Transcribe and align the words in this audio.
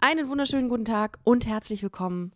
Einen 0.00 0.28
wunderschönen 0.28 0.68
guten 0.68 0.84
Tag 0.84 1.18
und 1.24 1.44
herzlich 1.44 1.82
willkommen 1.82 2.32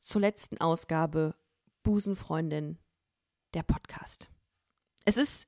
zur 0.00 0.22
letzten 0.22 0.56
Ausgabe 0.62 1.34
Busenfreundin, 1.82 2.78
der 3.52 3.62
Podcast. 3.62 4.30
Es 5.04 5.18
ist 5.18 5.46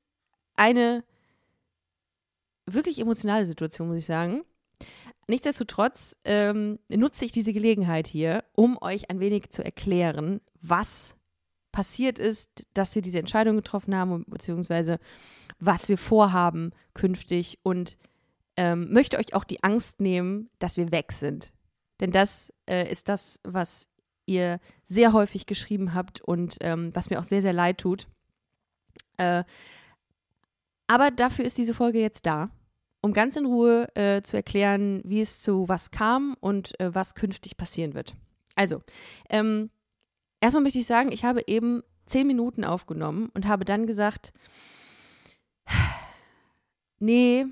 eine 0.56 1.04
wirklich 2.66 2.98
emotionale 2.98 3.46
Situation, 3.46 3.88
muss 3.88 3.96
ich 3.96 4.04
sagen. 4.04 4.42
Nichtsdestotrotz 5.26 6.18
ähm, 6.24 6.80
nutze 6.90 7.24
ich 7.24 7.32
diese 7.32 7.54
Gelegenheit 7.54 8.08
hier, 8.08 8.44
um 8.52 8.76
euch 8.82 9.08
ein 9.08 9.18
wenig 9.18 9.48
zu 9.48 9.64
erklären, 9.64 10.42
was 10.60 11.14
passiert 11.72 12.18
ist, 12.18 12.66
dass 12.74 12.94
wir 12.94 13.00
diese 13.00 13.20
Entscheidung 13.20 13.56
getroffen 13.56 13.96
haben, 13.96 14.26
beziehungsweise 14.28 14.98
was 15.60 15.88
wir 15.88 15.96
vorhaben 15.96 16.72
künftig 16.92 17.58
und 17.62 17.96
ähm, 18.58 18.92
möchte 18.92 19.16
euch 19.16 19.34
auch 19.34 19.44
die 19.44 19.64
Angst 19.64 20.02
nehmen, 20.02 20.50
dass 20.58 20.76
wir 20.76 20.92
weg 20.92 21.10
sind. 21.12 21.53
Denn 22.00 22.10
das 22.10 22.52
äh, 22.66 22.90
ist 22.90 23.08
das, 23.08 23.40
was 23.44 23.88
ihr 24.26 24.58
sehr 24.86 25.12
häufig 25.12 25.46
geschrieben 25.46 25.94
habt 25.94 26.20
und 26.20 26.56
ähm, 26.60 26.94
was 26.94 27.10
mir 27.10 27.20
auch 27.20 27.24
sehr, 27.24 27.42
sehr 27.42 27.52
leid 27.52 27.78
tut. 27.78 28.06
Äh, 29.18 29.44
aber 30.86 31.10
dafür 31.10 31.44
ist 31.44 31.58
diese 31.58 31.74
Folge 31.74 32.00
jetzt 32.00 32.26
da, 32.26 32.50
um 33.00 33.12
ganz 33.12 33.36
in 33.36 33.46
Ruhe 33.46 33.88
äh, 33.96 34.22
zu 34.22 34.36
erklären, 34.36 35.02
wie 35.04 35.20
es 35.20 35.40
zu 35.40 35.68
was 35.68 35.90
kam 35.90 36.36
und 36.40 36.78
äh, 36.80 36.94
was 36.94 37.14
künftig 37.14 37.56
passieren 37.56 37.94
wird. 37.94 38.14
Also, 38.54 38.80
ähm, 39.30 39.70
erstmal 40.40 40.62
möchte 40.62 40.78
ich 40.78 40.86
sagen, 40.86 41.12
ich 41.12 41.24
habe 41.24 41.42
eben 41.46 41.82
zehn 42.06 42.26
Minuten 42.26 42.64
aufgenommen 42.64 43.30
und 43.34 43.46
habe 43.46 43.64
dann 43.64 43.86
gesagt, 43.86 44.32
nee, 46.98 47.46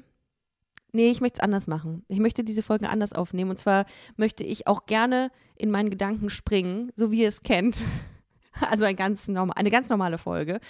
nee, 0.92 1.10
ich 1.10 1.20
möchte 1.20 1.38
es 1.38 1.42
anders 1.42 1.66
machen. 1.66 2.04
Ich 2.08 2.20
möchte 2.20 2.44
diese 2.44 2.62
Folgen 2.62 2.86
anders 2.86 3.12
aufnehmen. 3.12 3.50
Und 3.50 3.58
zwar 3.58 3.86
möchte 4.16 4.44
ich 4.44 4.66
auch 4.66 4.86
gerne 4.86 5.30
in 5.56 5.70
meinen 5.70 5.90
Gedanken 5.90 6.30
springen, 6.30 6.92
so 6.94 7.10
wie 7.10 7.22
ihr 7.22 7.28
es 7.28 7.42
kennt. 7.42 7.82
Also 8.70 8.84
ein 8.84 8.96
ganz 8.96 9.28
normal, 9.28 9.54
eine 9.56 9.70
ganz 9.70 9.88
normale 9.88 10.18
Folge. 10.18 10.60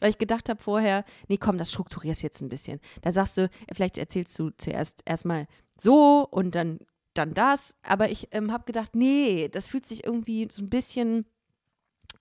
Weil 0.00 0.10
ich 0.10 0.18
gedacht 0.18 0.48
habe 0.48 0.62
vorher, 0.62 1.04
nee, 1.26 1.38
komm, 1.38 1.58
das 1.58 1.72
strukturierst 1.72 2.22
jetzt 2.22 2.40
ein 2.40 2.48
bisschen. 2.48 2.78
Da 3.00 3.10
sagst 3.10 3.36
du, 3.36 3.50
vielleicht 3.72 3.98
erzählst 3.98 4.38
du 4.38 4.50
zuerst 4.50 5.02
erstmal 5.06 5.48
so 5.76 6.24
und 6.30 6.54
dann, 6.54 6.78
dann 7.14 7.34
das. 7.34 7.74
Aber 7.82 8.12
ich 8.12 8.28
ähm, 8.30 8.52
habe 8.52 8.64
gedacht, 8.64 8.94
nee, 8.94 9.48
das 9.48 9.66
fühlt 9.66 9.86
sich 9.86 10.06
irgendwie 10.06 10.46
so 10.52 10.62
ein 10.62 10.70
bisschen, 10.70 11.26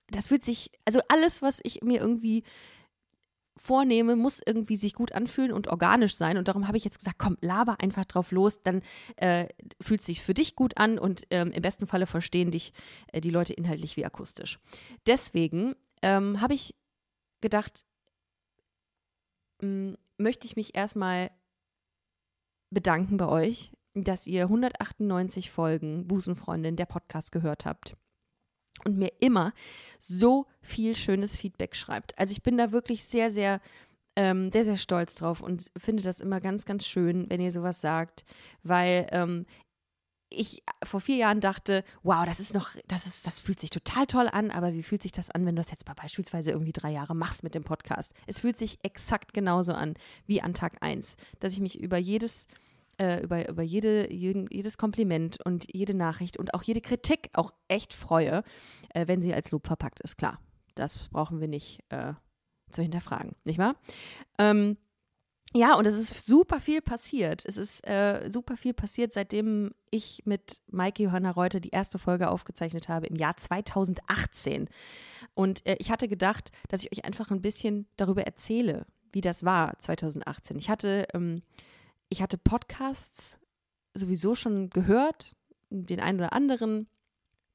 das 0.09 0.29
fühlt 0.29 0.43
sich, 0.43 0.71
also 0.85 1.01
alles, 1.07 1.43
was 1.43 1.59
ich 1.61 1.83
mir 1.83 2.01
irgendwie 2.01 2.43
vornehme, 3.61 4.15
muss 4.15 4.41
irgendwie 4.45 4.75
sich 4.75 4.93
gut 4.93 5.11
anfühlen 5.11 5.53
und 5.53 5.67
organisch 5.67 6.15
sein. 6.15 6.37
Und 6.37 6.47
darum 6.47 6.67
habe 6.67 6.77
ich 6.77 6.83
jetzt 6.83 6.99
gesagt, 6.99 7.19
komm, 7.19 7.37
laber 7.41 7.77
einfach 7.79 8.05
drauf 8.05 8.31
los, 8.31 8.63
dann 8.63 8.81
äh, 9.17 9.47
fühlt 9.79 9.99
es 9.99 10.07
sich 10.07 10.21
für 10.21 10.33
dich 10.33 10.55
gut 10.55 10.77
an 10.77 10.97
und 10.97 11.27
ähm, 11.29 11.51
im 11.51 11.61
besten 11.61 11.87
Falle 11.87 12.07
verstehen 12.07 12.51
dich 12.51 12.73
äh, 13.07 13.21
die 13.21 13.29
Leute 13.29 13.53
inhaltlich 13.53 13.97
wie 13.97 14.05
akustisch. 14.05 14.59
Deswegen 15.05 15.75
ähm, 16.01 16.41
habe 16.41 16.55
ich 16.55 16.75
gedacht, 17.41 17.85
mh, 19.61 19.95
möchte 20.17 20.47
ich 20.47 20.55
mich 20.55 20.75
erstmal 20.75 21.29
bedanken 22.71 23.17
bei 23.17 23.27
euch, 23.27 23.73
dass 23.93 24.25
ihr 24.25 24.43
198 24.43 25.51
Folgen 25.51 26.07
Busenfreundin 26.07 26.77
der 26.77 26.85
Podcast 26.85 27.31
gehört 27.31 27.65
habt 27.65 27.95
und 28.85 28.97
mir 28.97 29.11
immer 29.19 29.53
so 29.99 30.45
viel 30.61 30.95
schönes 30.95 31.35
Feedback 31.35 31.75
schreibt. 31.75 32.17
Also 32.17 32.31
ich 32.31 32.43
bin 32.43 32.57
da 32.57 32.71
wirklich 32.71 33.03
sehr, 33.03 33.31
sehr, 33.31 33.61
ähm, 34.15 34.51
sehr, 34.51 34.65
sehr 34.65 34.77
stolz 34.77 35.15
drauf 35.15 35.41
und 35.41 35.71
finde 35.77 36.03
das 36.03 36.21
immer 36.21 36.39
ganz, 36.39 36.65
ganz 36.65 36.85
schön, 36.85 37.29
wenn 37.29 37.41
ihr 37.41 37.51
sowas 37.51 37.81
sagt, 37.81 38.25
weil 38.63 39.07
ähm, 39.11 39.45
ich 40.31 40.63
vor 40.83 41.01
vier 41.01 41.17
Jahren 41.17 41.41
dachte, 41.41 41.83
wow, 42.03 42.25
das 42.25 42.39
ist 42.39 42.53
noch, 42.53 42.69
das 42.87 43.05
ist, 43.05 43.27
das 43.27 43.39
fühlt 43.39 43.59
sich 43.59 43.69
total 43.69 44.07
toll 44.07 44.29
an, 44.31 44.49
aber 44.49 44.73
wie 44.73 44.83
fühlt 44.83 45.01
sich 45.01 45.11
das 45.11 45.29
an, 45.29 45.45
wenn 45.45 45.55
du 45.55 45.61
das 45.61 45.71
jetzt 45.71 45.85
beispielsweise 45.85 46.51
irgendwie 46.51 46.71
drei 46.71 46.91
Jahre 46.91 47.15
machst 47.15 47.43
mit 47.43 47.53
dem 47.53 47.63
Podcast? 47.63 48.13
Es 48.27 48.39
fühlt 48.39 48.57
sich 48.57 48.79
exakt 48.83 49.33
genauso 49.33 49.73
an 49.73 49.95
wie 50.25 50.41
an 50.41 50.53
Tag 50.53 50.77
eins, 50.81 51.17
dass 51.39 51.53
ich 51.53 51.59
mich 51.59 51.79
über 51.79 51.97
jedes 51.97 52.47
äh, 53.01 53.21
über, 53.23 53.49
über 53.49 53.63
jede, 53.63 54.13
jeden, 54.13 54.47
jedes 54.51 54.77
Kompliment 54.77 55.39
und 55.43 55.65
jede 55.73 55.95
Nachricht 55.95 56.37
und 56.37 56.53
auch 56.53 56.61
jede 56.61 56.81
Kritik 56.81 57.29
auch 57.33 57.51
echt 57.67 57.93
freue, 57.93 58.43
äh, 58.93 59.07
wenn 59.07 59.23
sie 59.23 59.33
als 59.33 59.51
Lob 59.51 59.65
verpackt 59.65 60.01
ist. 60.01 60.17
Klar, 60.17 60.39
das 60.75 61.09
brauchen 61.09 61.41
wir 61.41 61.47
nicht 61.47 61.79
äh, 61.89 62.13
zu 62.69 62.83
hinterfragen, 62.83 63.35
nicht 63.43 63.57
wahr? 63.57 63.75
Ähm, 64.37 64.77
ja, 65.53 65.75
und 65.75 65.85
es 65.85 65.97
ist 65.97 66.27
super 66.27 66.59
viel 66.59 66.81
passiert. 66.81 67.43
Es 67.45 67.57
ist 67.57 67.85
äh, 67.85 68.29
super 68.31 68.55
viel 68.55 68.73
passiert, 68.73 69.13
seitdem 69.13 69.71
ich 69.89 70.21
mit 70.25 70.61
Maike 70.67 71.03
Johanna 71.03 71.31
Reuter 71.31 71.59
die 71.59 71.71
erste 71.71 71.99
Folge 71.99 72.29
aufgezeichnet 72.29 72.87
habe 72.87 73.07
im 73.07 73.15
Jahr 73.15 73.35
2018. 73.35 74.69
Und 75.33 75.67
äh, 75.67 75.75
ich 75.79 75.91
hatte 75.91 76.07
gedacht, 76.07 76.51
dass 76.69 76.83
ich 76.83 76.91
euch 76.93 77.03
einfach 77.03 77.31
ein 77.31 77.41
bisschen 77.41 77.87
darüber 77.97 78.23
erzähle, 78.23 78.85
wie 79.11 79.21
das 79.21 79.43
war 79.43 79.77
2018. 79.79 80.57
Ich 80.57 80.69
hatte 80.69 81.05
ähm, 81.13 81.41
ich 82.11 82.21
hatte 82.21 82.37
Podcasts 82.37 83.39
sowieso 83.93 84.35
schon 84.35 84.69
gehört, 84.69 85.31
den 85.69 86.01
einen 86.01 86.19
oder 86.19 86.33
anderen, 86.33 86.87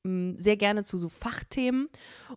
mm, 0.02 0.38
sehr 0.38 0.56
gerne 0.56 0.82
zu 0.82 0.96
so 0.96 1.10
Fachthemen 1.10 1.88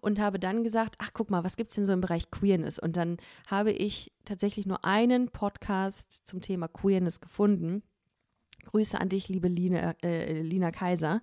und 0.02 0.20
habe 0.20 0.38
dann 0.38 0.64
gesagt, 0.64 0.96
ach 1.00 1.12
guck 1.14 1.30
mal, 1.30 1.46
was 1.46 1.56
gibt 1.56 1.72
es 1.72 1.76
denn 1.76 1.86
so 1.86 1.94
im 1.94 2.02
Bereich 2.02 2.30
Queerness? 2.30 2.78
Und 2.78 2.98
dann 2.98 3.18
habe 3.48 3.72
ich 3.72 4.12
tatsächlich 4.26 4.66
nur 4.66 4.84
einen 4.84 5.30
Podcast 5.30 6.28
zum 6.28 6.42
Thema 6.42 6.68
Queerness 6.68 7.22
gefunden. 7.22 7.84
Grüße 8.66 9.00
an 9.00 9.08
dich, 9.08 9.30
liebe 9.30 9.48
Lina, 9.48 9.96
äh, 10.04 10.42
Lina 10.42 10.72
Kaiser, 10.72 11.22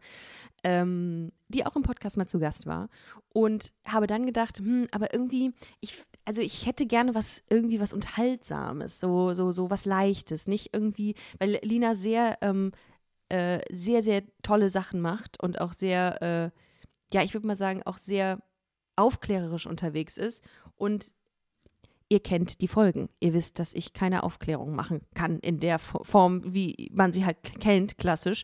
ähm, 0.64 1.30
die 1.48 1.66
auch 1.66 1.76
im 1.76 1.82
Podcast 1.82 2.16
mal 2.16 2.26
zu 2.26 2.38
Gast 2.38 2.64
war. 2.64 2.88
Und 3.28 3.74
habe 3.86 4.06
dann 4.06 4.24
gedacht, 4.24 4.58
hm, 4.58 4.88
aber 4.92 5.12
irgendwie, 5.12 5.52
ich, 5.80 6.02
also 6.26 6.42
ich 6.42 6.66
hätte 6.66 6.86
gerne 6.86 7.14
was, 7.14 7.42
irgendwie 7.48 7.80
was 7.80 7.92
Unterhaltsames, 7.92 9.00
so, 9.00 9.32
so, 9.32 9.52
so 9.52 9.70
was 9.70 9.84
Leichtes, 9.84 10.48
nicht 10.48 10.74
irgendwie, 10.74 11.14
weil 11.38 11.60
Lina 11.62 11.94
sehr, 11.94 12.38
ähm, 12.42 12.72
äh, 13.28 13.60
sehr, 13.70 14.02
sehr 14.02 14.22
tolle 14.42 14.68
Sachen 14.68 15.00
macht 15.00 15.40
und 15.40 15.60
auch 15.60 15.72
sehr, 15.72 16.20
äh, 16.22 16.50
ja, 17.14 17.22
ich 17.22 17.32
würde 17.32 17.46
mal 17.46 17.56
sagen, 17.56 17.82
auch 17.84 17.98
sehr 17.98 18.40
aufklärerisch 18.96 19.66
unterwegs 19.66 20.16
ist. 20.16 20.44
Und 20.74 21.14
ihr 22.08 22.20
kennt 22.20 22.60
die 22.60 22.68
Folgen. 22.68 23.08
Ihr 23.20 23.32
wisst, 23.32 23.58
dass 23.60 23.72
ich 23.72 23.92
keine 23.92 24.24
Aufklärung 24.24 24.74
machen 24.74 25.02
kann 25.14 25.38
in 25.38 25.60
der 25.60 25.78
Form, 25.78 26.42
wie 26.44 26.90
man 26.92 27.12
sie 27.12 27.24
halt 27.24 27.42
kennt, 27.60 27.98
klassisch. 27.98 28.42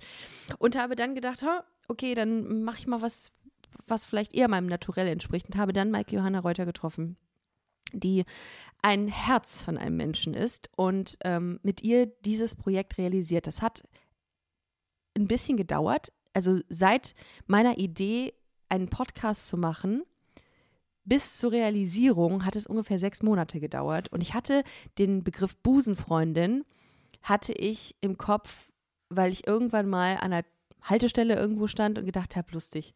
Und 0.58 0.76
habe 0.76 0.94
dann 0.94 1.14
gedacht, 1.14 1.44
okay, 1.88 2.14
dann 2.14 2.62
mache 2.62 2.78
ich 2.78 2.86
mal 2.86 3.02
was, 3.02 3.32
was 3.88 4.04
vielleicht 4.04 4.34
eher 4.34 4.48
meinem 4.48 4.66
Naturell 4.66 5.08
entspricht. 5.08 5.46
Und 5.46 5.56
habe 5.56 5.72
dann 5.72 5.90
Maike 5.90 6.14
Johanna 6.14 6.40
Reuter 6.40 6.66
getroffen 6.66 7.16
die 7.92 8.24
ein 8.82 9.08
Herz 9.08 9.62
von 9.62 9.78
einem 9.78 9.96
Menschen 9.96 10.34
ist 10.34 10.70
und 10.76 11.16
ähm, 11.24 11.60
mit 11.62 11.82
ihr 11.82 12.06
dieses 12.06 12.54
Projekt 12.54 12.98
realisiert. 12.98 13.46
Das 13.46 13.62
hat 13.62 13.82
ein 15.16 15.28
bisschen 15.28 15.56
gedauert. 15.56 16.12
Also 16.34 16.60
seit 16.68 17.14
meiner 17.46 17.78
Idee, 17.78 18.34
einen 18.68 18.88
Podcast 18.88 19.48
zu 19.48 19.56
machen, 19.56 20.02
bis 21.04 21.36
zur 21.36 21.52
Realisierung 21.52 22.44
hat 22.44 22.56
es 22.56 22.66
ungefähr 22.66 22.98
sechs 22.98 23.22
Monate 23.22 23.60
gedauert. 23.60 24.08
Und 24.10 24.22
ich 24.22 24.34
hatte 24.34 24.62
den 24.98 25.24
Begriff 25.24 25.56
Busenfreundin, 25.58 26.64
hatte 27.22 27.52
ich 27.52 27.96
im 28.00 28.18
Kopf, 28.18 28.70
weil 29.08 29.32
ich 29.32 29.46
irgendwann 29.46 29.88
mal 29.88 30.16
an 30.16 30.32
einer 30.32 30.44
Haltestelle 30.82 31.36
irgendwo 31.36 31.66
stand 31.66 31.98
und 31.98 32.06
gedacht 32.06 32.36
habe, 32.36 32.52
lustig, 32.52 32.94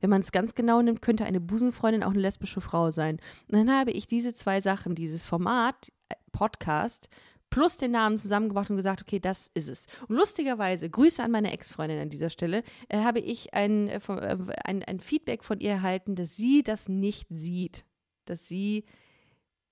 wenn 0.00 0.10
man 0.10 0.20
es 0.20 0.32
ganz 0.32 0.54
genau 0.54 0.82
nimmt, 0.82 1.02
könnte 1.02 1.24
eine 1.24 1.40
Busenfreundin 1.40 2.02
auch 2.02 2.10
eine 2.10 2.20
lesbische 2.20 2.60
Frau 2.60 2.90
sein. 2.90 3.18
Und 3.50 3.58
dann 3.58 3.70
habe 3.70 3.90
ich 3.90 4.06
diese 4.06 4.34
zwei 4.34 4.60
Sachen, 4.60 4.94
dieses 4.94 5.26
Format, 5.26 5.92
äh, 6.08 6.14
Podcast, 6.32 7.08
plus 7.50 7.76
den 7.76 7.92
Namen 7.92 8.18
zusammengebracht 8.18 8.70
und 8.70 8.76
gesagt, 8.76 9.02
okay, 9.02 9.20
das 9.20 9.50
ist 9.54 9.68
es. 9.68 9.86
Und 10.08 10.16
lustigerweise, 10.16 10.90
Grüße 10.90 11.22
an 11.22 11.30
meine 11.30 11.52
Ex-Freundin 11.52 12.00
an 12.00 12.10
dieser 12.10 12.30
Stelle, 12.30 12.62
äh, 12.88 12.98
habe 12.98 13.20
ich 13.20 13.54
ein, 13.54 13.88
äh, 13.88 14.00
äh, 14.08 14.36
ein, 14.64 14.82
ein 14.82 15.00
Feedback 15.00 15.44
von 15.44 15.60
ihr 15.60 15.70
erhalten, 15.70 16.16
dass 16.16 16.36
sie 16.36 16.62
das 16.62 16.88
nicht 16.88 17.28
sieht. 17.30 17.84
Dass 18.24 18.48
sie 18.48 18.84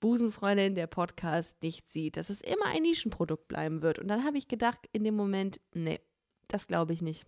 Busenfreundin 0.00 0.75
der 0.75 0.87
Podcast 0.87 1.62
nicht 1.62 1.90
sieht, 1.90 2.16
dass 2.16 2.31
es 2.31 2.40
immer 2.40 2.66
ein 2.66 2.82
Nischenprodukt 2.82 3.49
bleiben 3.49 3.82
wird. 3.82 3.99
Und 3.99 4.08
dann 4.08 4.25
habe 4.25 4.38
ich 4.38 4.49
gedacht, 4.49 4.88
in 4.93 5.02
dem 5.02 5.16
Moment, 5.16 5.60
nee, 5.72 6.00
das 6.49 6.66
glaube 6.66 6.93
ich 6.93 7.02
nicht. 7.02 7.26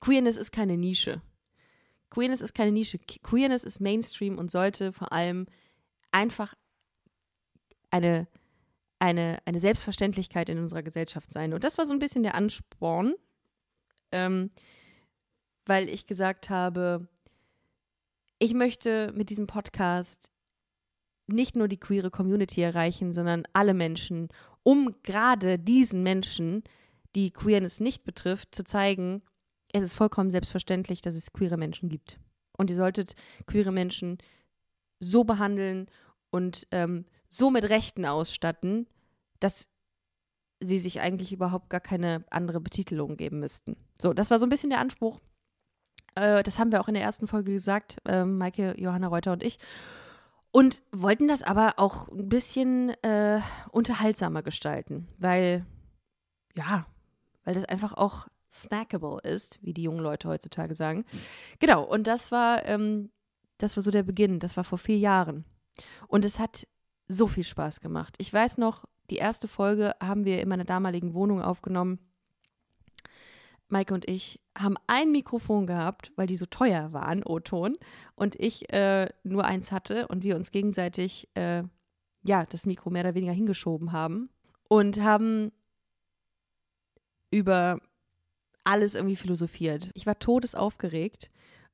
Queerness 0.00 0.36
ist 0.36 0.52
keine 0.52 0.76
Nische. 0.76 1.22
Queerness 2.10 2.42
ist 2.42 2.54
keine 2.54 2.72
Nische. 2.72 2.98
Queerness 2.98 3.64
ist 3.64 3.80
Mainstream 3.80 4.38
und 4.38 4.50
sollte 4.50 4.92
vor 4.92 5.12
allem 5.12 5.46
einfach 6.10 6.54
eine, 7.90 8.28
eine, 8.98 9.38
eine 9.44 9.60
Selbstverständlichkeit 9.60 10.48
in 10.48 10.58
unserer 10.58 10.82
Gesellschaft 10.82 11.32
sein. 11.32 11.54
Und 11.54 11.64
das 11.64 11.78
war 11.78 11.86
so 11.86 11.92
ein 11.92 11.98
bisschen 11.98 12.22
der 12.22 12.34
Ansporn, 12.34 13.14
ähm, 14.12 14.50
weil 15.66 15.88
ich 15.88 16.06
gesagt 16.06 16.50
habe, 16.50 17.08
ich 18.38 18.54
möchte 18.54 19.12
mit 19.14 19.30
diesem 19.30 19.46
Podcast 19.46 20.32
nicht 21.26 21.54
nur 21.54 21.68
die 21.68 21.78
queere 21.78 22.10
Community 22.10 22.60
erreichen, 22.60 23.12
sondern 23.12 23.44
alle 23.52 23.74
Menschen, 23.74 24.28
um 24.62 24.94
gerade 25.02 25.58
diesen 25.58 26.02
Menschen 26.02 26.64
die 27.14 27.30
Queerness 27.30 27.80
nicht 27.80 28.04
betrifft, 28.04 28.54
zu 28.54 28.64
zeigen, 28.64 29.22
es 29.72 29.82
ist 29.82 29.94
vollkommen 29.94 30.30
selbstverständlich, 30.30 31.00
dass 31.00 31.14
es 31.14 31.32
queere 31.32 31.56
Menschen 31.56 31.88
gibt. 31.88 32.18
Und 32.56 32.70
ihr 32.70 32.76
solltet 32.76 33.14
queere 33.46 33.72
Menschen 33.72 34.18
so 34.98 35.24
behandeln 35.24 35.86
und 36.30 36.66
ähm, 36.70 37.06
so 37.28 37.50
mit 37.50 37.68
Rechten 37.68 38.04
ausstatten, 38.04 38.86
dass 39.38 39.68
sie 40.60 40.78
sich 40.78 41.00
eigentlich 41.00 41.32
überhaupt 41.32 41.70
gar 41.70 41.80
keine 41.80 42.24
andere 42.30 42.60
Betitelung 42.60 43.16
geben 43.16 43.40
müssten. 43.40 43.76
So, 43.98 44.12
das 44.12 44.30
war 44.30 44.38
so 44.38 44.46
ein 44.46 44.50
bisschen 44.50 44.70
der 44.70 44.80
Anspruch. 44.80 45.20
Äh, 46.14 46.42
das 46.42 46.58
haben 46.58 46.70
wir 46.70 46.80
auch 46.80 46.88
in 46.88 46.94
der 46.94 47.02
ersten 47.02 47.26
Folge 47.26 47.52
gesagt, 47.52 47.96
äh, 48.06 48.24
Maike, 48.24 48.74
Johanna 48.78 49.08
Reuter 49.08 49.32
und 49.32 49.42
ich. 49.42 49.58
Und 50.52 50.82
wollten 50.90 51.28
das 51.28 51.42
aber 51.42 51.74
auch 51.76 52.08
ein 52.08 52.28
bisschen 52.28 52.90
äh, 53.02 53.40
unterhaltsamer 53.70 54.42
gestalten, 54.42 55.08
weil, 55.16 55.64
ja, 56.54 56.86
weil 57.44 57.54
das 57.54 57.64
einfach 57.64 57.92
auch 57.94 58.26
snackable 58.52 59.18
ist, 59.22 59.58
wie 59.62 59.72
die 59.72 59.82
jungen 59.82 60.00
Leute 60.00 60.28
heutzutage 60.28 60.74
sagen. 60.74 61.04
Genau, 61.58 61.84
und 61.84 62.06
das 62.06 62.30
war, 62.30 62.66
ähm, 62.66 63.10
das 63.58 63.76
war 63.76 63.82
so 63.82 63.90
der 63.90 64.02
Beginn, 64.02 64.40
das 64.40 64.56
war 64.56 64.64
vor 64.64 64.78
vier 64.78 64.98
Jahren. 64.98 65.44
Und 66.08 66.24
es 66.24 66.38
hat 66.38 66.66
so 67.08 67.26
viel 67.26 67.44
Spaß 67.44 67.80
gemacht. 67.80 68.14
Ich 68.18 68.32
weiß 68.32 68.58
noch, 68.58 68.84
die 69.10 69.16
erste 69.16 69.48
Folge 69.48 69.92
haben 70.00 70.24
wir 70.24 70.40
in 70.40 70.48
meiner 70.48 70.64
damaligen 70.64 71.14
Wohnung 71.14 71.42
aufgenommen. 71.42 71.98
Maike 73.68 73.94
und 73.94 74.08
ich 74.08 74.40
haben 74.58 74.76
ein 74.86 75.12
Mikrofon 75.12 75.66
gehabt, 75.66 76.12
weil 76.16 76.26
die 76.26 76.36
so 76.36 76.46
teuer 76.46 76.92
waren, 76.92 77.22
O-Ton, 77.24 77.76
und 78.16 78.34
ich 78.36 78.72
äh, 78.72 79.08
nur 79.22 79.44
eins 79.44 79.70
hatte 79.70 80.08
und 80.08 80.24
wir 80.24 80.36
uns 80.36 80.50
gegenseitig 80.50 81.28
äh, 81.34 81.62
ja 82.22 82.46
das 82.46 82.66
Mikro 82.66 82.90
mehr 82.90 83.04
oder 83.04 83.14
weniger 83.14 83.32
hingeschoben 83.32 83.92
haben 83.92 84.28
und 84.68 85.00
haben 85.00 85.52
über 87.30 87.80
alles 88.70 88.94
irgendwie 88.94 89.16
philosophiert. 89.16 89.90
Ich 89.94 90.06
war 90.06 90.18
todesaufgeregt 90.18 91.30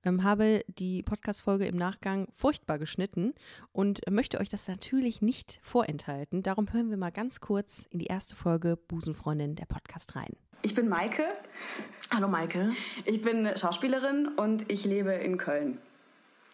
ähm, 0.06 0.22
habe 0.22 0.64
die 0.68 1.02
Podcast-Folge 1.02 1.66
im 1.66 1.76
Nachgang 1.76 2.28
furchtbar 2.32 2.78
geschnitten 2.78 3.34
und 3.72 4.08
möchte 4.08 4.38
euch 4.38 4.48
das 4.48 4.68
natürlich 4.68 5.20
nicht 5.20 5.58
vorenthalten. 5.62 6.42
Darum 6.42 6.72
hören 6.72 6.90
wir 6.90 6.96
mal 6.96 7.10
ganz 7.10 7.40
kurz 7.40 7.86
in 7.90 7.98
die 7.98 8.06
erste 8.06 8.36
Folge 8.36 8.76
Busenfreundin 8.76 9.56
der 9.56 9.66
Podcast 9.66 10.14
rein. 10.14 10.36
Ich 10.62 10.74
bin 10.74 10.88
Maike. 10.88 11.24
Hallo 12.14 12.28
Maike. 12.28 12.72
Ich 13.04 13.20
bin 13.20 13.50
Schauspielerin 13.56 14.28
und 14.28 14.70
ich 14.70 14.84
lebe 14.84 15.12
in 15.12 15.38
Köln. 15.38 15.78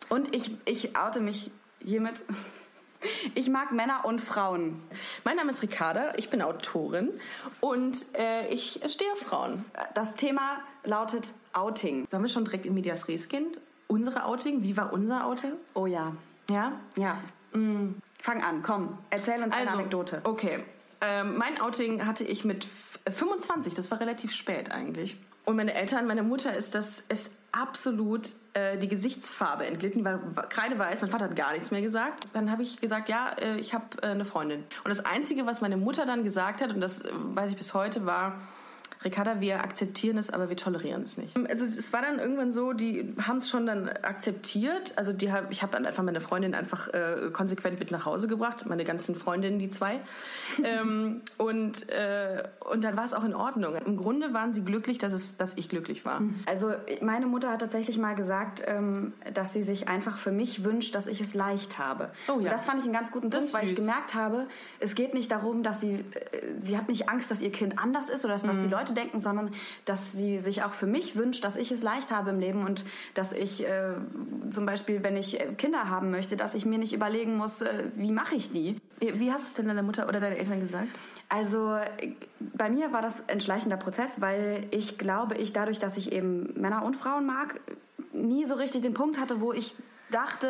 Und 0.08 0.34
ich, 0.34 0.50
ich 0.64 0.96
oute 0.96 1.20
mich 1.20 1.50
hiermit. 1.84 2.22
Ich 3.34 3.48
mag 3.48 3.72
Männer 3.72 4.04
und 4.04 4.20
Frauen. 4.20 4.82
Mein 5.24 5.36
Name 5.36 5.50
ist 5.50 5.62
Ricarda, 5.62 6.12
ich 6.16 6.30
bin 6.30 6.42
Autorin 6.42 7.10
und 7.60 8.06
äh, 8.16 8.48
ich 8.48 8.80
stehe 8.88 9.12
auf 9.12 9.18
Frauen. 9.18 9.64
Das 9.94 10.14
Thema 10.14 10.58
lautet 10.84 11.34
Outing. 11.52 12.06
Sollen 12.10 12.22
wir 12.22 12.28
schon 12.28 12.44
direkt 12.44 12.66
in 12.66 12.74
Medias 12.74 13.08
Res 13.08 13.28
gehen? 13.28 13.56
Unsere 13.88 14.24
Outing? 14.24 14.62
Wie 14.62 14.76
war 14.76 14.92
unser 14.92 15.26
Outing? 15.26 15.52
Oh 15.74 15.86
ja. 15.86 16.14
Ja? 16.48 16.72
Ja. 16.96 17.18
Mm. 17.52 17.94
Fang 18.20 18.42
an, 18.42 18.62
komm, 18.62 18.98
erzähl 19.10 19.42
uns 19.42 19.52
also, 19.52 19.68
eine 19.68 19.70
Anekdote. 19.70 20.20
Okay. 20.24 20.60
Ähm, 21.00 21.36
mein 21.36 21.60
Outing 21.60 22.06
hatte 22.06 22.24
ich 22.24 22.44
mit 22.44 22.66
25, 23.10 23.74
das 23.74 23.90
war 23.90 23.98
relativ 23.98 24.32
spät 24.32 24.70
eigentlich. 24.70 25.16
Und 25.44 25.56
meine 25.56 25.74
Eltern, 25.74 26.06
meine 26.06 26.22
Mutter 26.22 26.56
ist 26.56 26.76
das 26.76 27.00
ist 27.00 27.32
absolut 27.52 28.32
äh, 28.54 28.78
die 28.78 28.88
Gesichtsfarbe 28.88 29.66
entglitten, 29.66 29.98
die 29.98 30.04
war, 30.04 30.20
war 30.34 30.48
kreideweiß. 30.48 31.00
Mein 31.02 31.10
Vater 31.10 31.26
hat 31.26 31.36
gar 31.36 31.52
nichts 31.52 31.70
mehr 31.70 31.82
gesagt. 31.82 32.26
Dann 32.32 32.50
habe 32.50 32.62
ich 32.62 32.80
gesagt, 32.80 33.08
ja, 33.08 33.30
äh, 33.38 33.56
ich 33.56 33.74
habe 33.74 33.84
äh, 34.02 34.06
eine 34.06 34.24
Freundin. 34.24 34.64
Und 34.84 34.88
das 34.88 35.04
Einzige, 35.04 35.46
was 35.46 35.60
meine 35.60 35.76
Mutter 35.76 36.06
dann 36.06 36.24
gesagt 36.24 36.60
hat, 36.60 36.70
und 36.70 36.80
das 36.80 37.02
äh, 37.02 37.10
weiß 37.12 37.50
ich 37.50 37.56
bis 37.56 37.74
heute, 37.74 38.06
war, 38.06 38.40
Ricarda, 39.04 39.40
wir 39.40 39.62
akzeptieren 39.62 40.18
es, 40.18 40.30
aber 40.30 40.48
wir 40.48 40.56
tolerieren 40.56 41.02
es 41.02 41.16
nicht. 41.16 41.36
Also 41.48 41.64
es 41.64 41.92
war 41.92 42.02
dann 42.02 42.18
irgendwann 42.18 42.52
so, 42.52 42.72
die 42.72 43.14
haben 43.20 43.38
es 43.38 43.48
schon 43.48 43.66
dann 43.66 43.88
akzeptiert. 43.88 44.92
Also 44.96 45.12
die 45.12 45.32
hab, 45.32 45.50
ich 45.50 45.62
habe 45.62 45.72
dann 45.72 45.86
einfach 45.86 46.02
meine 46.02 46.20
Freundin 46.20 46.54
einfach 46.54 46.88
äh, 46.88 47.30
konsequent 47.32 47.78
mit 47.78 47.90
nach 47.90 48.06
Hause 48.06 48.28
gebracht, 48.28 48.64
meine 48.66 48.84
ganzen 48.84 49.14
Freundinnen, 49.14 49.58
die 49.58 49.70
zwei. 49.70 50.00
ähm, 50.64 51.22
und, 51.38 51.88
äh, 51.90 52.42
und 52.70 52.84
dann 52.84 52.96
war 52.96 53.04
es 53.04 53.14
auch 53.14 53.24
in 53.24 53.34
Ordnung. 53.34 53.74
Im 53.74 53.96
Grunde 53.96 54.32
waren 54.32 54.52
sie 54.52 54.62
glücklich, 54.62 54.98
dass, 54.98 55.12
es, 55.12 55.36
dass 55.36 55.56
ich 55.56 55.68
glücklich 55.68 56.04
war. 56.04 56.20
Mhm. 56.20 56.40
Also 56.46 56.72
meine 57.00 57.26
Mutter 57.26 57.50
hat 57.50 57.60
tatsächlich 57.60 57.98
mal 57.98 58.14
gesagt, 58.14 58.62
ähm, 58.66 59.12
dass 59.34 59.52
sie 59.52 59.62
sich 59.62 59.88
einfach 59.88 60.18
für 60.18 60.32
mich 60.32 60.64
wünscht, 60.64 60.94
dass 60.94 61.06
ich 61.06 61.20
es 61.20 61.34
leicht 61.34 61.78
habe. 61.78 62.10
Oh, 62.28 62.32
ja. 62.32 62.36
Und 62.36 62.44
das 62.46 62.64
fand 62.64 62.78
ich 62.78 62.84
einen 62.84 62.94
ganz 62.94 63.10
guten 63.10 63.30
Punkt, 63.30 63.52
weil 63.52 63.64
ich 63.64 63.74
gemerkt 63.74 64.14
habe, 64.14 64.46
es 64.80 64.94
geht 64.94 65.14
nicht 65.14 65.30
darum, 65.30 65.62
dass 65.62 65.80
sie, 65.80 65.94
äh, 65.94 66.04
sie 66.60 66.76
hat 66.76 66.88
nicht 66.88 67.08
Angst, 67.08 67.30
dass 67.30 67.40
ihr 67.40 67.52
Kind 67.52 67.78
anders 67.78 68.08
ist 68.08 68.24
oder 68.24 68.34
dass 68.34 68.46
was 68.46 68.58
mhm. 68.58 68.62
die 68.62 68.68
Leute 68.68 68.91
Leute 68.92 68.94
denken, 68.94 69.20
sondern 69.20 69.50
dass 69.84 70.12
sie 70.12 70.38
sich 70.38 70.62
auch 70.62 70.72
für 70.72 70.86
mich 70.86 71.16
wünscht, 71.16 71.44
dass 71.44 71.56
ich 71.56 71.72
es 71.72 71.82
leicht 71.82 72.10
habe 72.10 72.30
im 72.30 72.38
Leben 72.38 72.64
und 72.64 72.84
dass 73.14 73.32
ich 73.32 73.66
äh, 73.66 73.94
zum 74.50 74.66
Beispiel, 74.66 75.02
wenn 75.02 75.16
ich 75.16 75.38
Kinder 75.58 75.88
haben 75.88 76.10
möchte, 76.10 76.36
dass 76.36 76.54
ich 76.54 76.64
mir 76.64 76.78
nicht 76.78 76.92
überlegen 76.92 77.36
muss, 77.36 77.62
äh, 77.62 77.90
wie 77.96 78.12
mache 78.12 78.36
ich 78.36 78.52
die. 78.52 78.76
Wie 79.00 79.32
hast 79.32 79.44
du 79.44 79.48
es 79.48 79.54
denn 79.54 79.66
deiner 79.66 79.82
Mutter 79.82 80.08
oder 80.08 80.20
deinen 80.20 80.36
Eltern 80.36 80.60
gesagt? 80.60 80.88
Also 81.28 81.78
bei 82.40 82.68
mir 82.68 82.92
war 82.92 83.02
das 83.02 83.28
ein 83.28 83.40
schleichender 83.40 83.76
Prozess, 83.76 84.20
weil 84.20 84.66
ich 84.70 84.98
glaube, 84.98 85.36
ich 85.36 85.52
dadurch, 85.52 85.78
dass 85.78 85.96
ich 85.96 86.12
eben 86.12 86.52
Männer 86.60 86.84
und 86.84 86.96
Frauen 86.96 87.26
mag, 87.26 87.60
nie 88.12 88.44
so 88.44 88.54
richtig 88.54 88.82
den 88.82 88.94
Punkt 88.94 89.18
hatte, 89.18 89.40
wo 89.40 89.52
ich 89.52 89.74
dachte, 90.10 90.48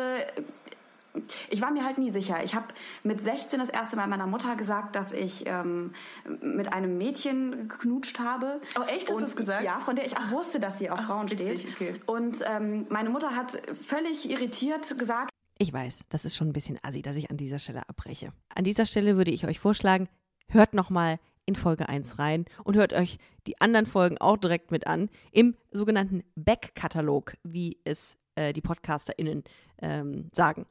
ich 1.49 1.61
war 1.61 1.71
mir 1.71 1.83
halt 1.83 1.97
nie 1.97 2.09
sicher. 2.09 2.43
Ich 2.43 2.55
habe 2.55 2.67
mit 3.03 3.23
16 3.23 3.59
das 3.59 3.69
erste 3.69 3.95
Mal 3.95 4.07
meiner 4.07 4.27
Mutter 4.27 4.55
gesagt, 4.55 4.95
dass 4.95 5.11
ich 5.11 5.45
ähm, 5.45 5.93
mit 6.41 6.73
einem 6.73 6.97
Mädchen 6.97 7.67
geknutscht 7.67 8.19
habe. 8.19 8.61
Oh, 8.79 8.83
echt? 8.83 9.09
Hast 9.09 9.21
du 9.21 9.25
es 9.25 9.35
gesagt? 9.35 9.63
Ja, 9.63 9.79
von 9.79 9.95
der 9.95 10.05
ich 10.05 10.17
auch 10.17 10.31
wusste, 10.31 10.59
dass 10.59 10.79
sie 10.79 10.89
auf 10.89 10.99
Ach, 11.01 11.07
Frauen 11.07 11.31
witzig, 11.31 11.61
steht. 11.61 11.73
Okay. 11.73 12.01
Und 12.05 12.37
ähm, 12.45 12.87
meine 12.89 13.09
Mutter 13.09 13.35
hat 13.35 13.61
völlig 13.79 14.29
irritiert 14.29 14.97
gesagt, 14.97 15.29
ich 15.59 15.71
weiß, 15.71 16.01
das 16.09 16.25
ist 16.25 16.35
schon 16.35 16.49
ein 16.49 16.53
bisschen 16.53 16.79
assi, 16.81 17.01
dass 17.01 17.15
ich 17.15 17.29
an 17.29 17.37
dieser 17.37 17.59
Stelle 17.59 17.87
abbreche. 17.87 18.33
An 18.53 18.63
dieser 18.63 18.85
Stelle 18.85 19.17
würde 19.17 19.31
ich 19.31 19.45
euch 19.45 19.59
vorschlagen, 19.59 20.09
hört 20.49 20.73
nochmal 20.73 21.19
in 21.45 21.55
Folge 21.55 21.87
1 21.87 22.19
rein 22.19 22.45
und 22.63 22.75
hört 22.75 22.93
euch 22.93 23.17
die 23.47 23.61
anderen 23.61 23.85
Folgen 23.85 24.17
auch 24.17 24.37
direkt 24.37 24.71
mit 24.71 24.87
an 24.87 25.09
im 25.31 25.55
sogenannten 25.71 26.23
Back-Katalog, 26.35 27.35
wie 27.43 27.77
es 27.83 28.17
äh, 28.35 28.53
die 28.53 28.61
PodcasterInnen 28.61 29.43
ähm, 29.83 30.29
sagen. 30.31 30.65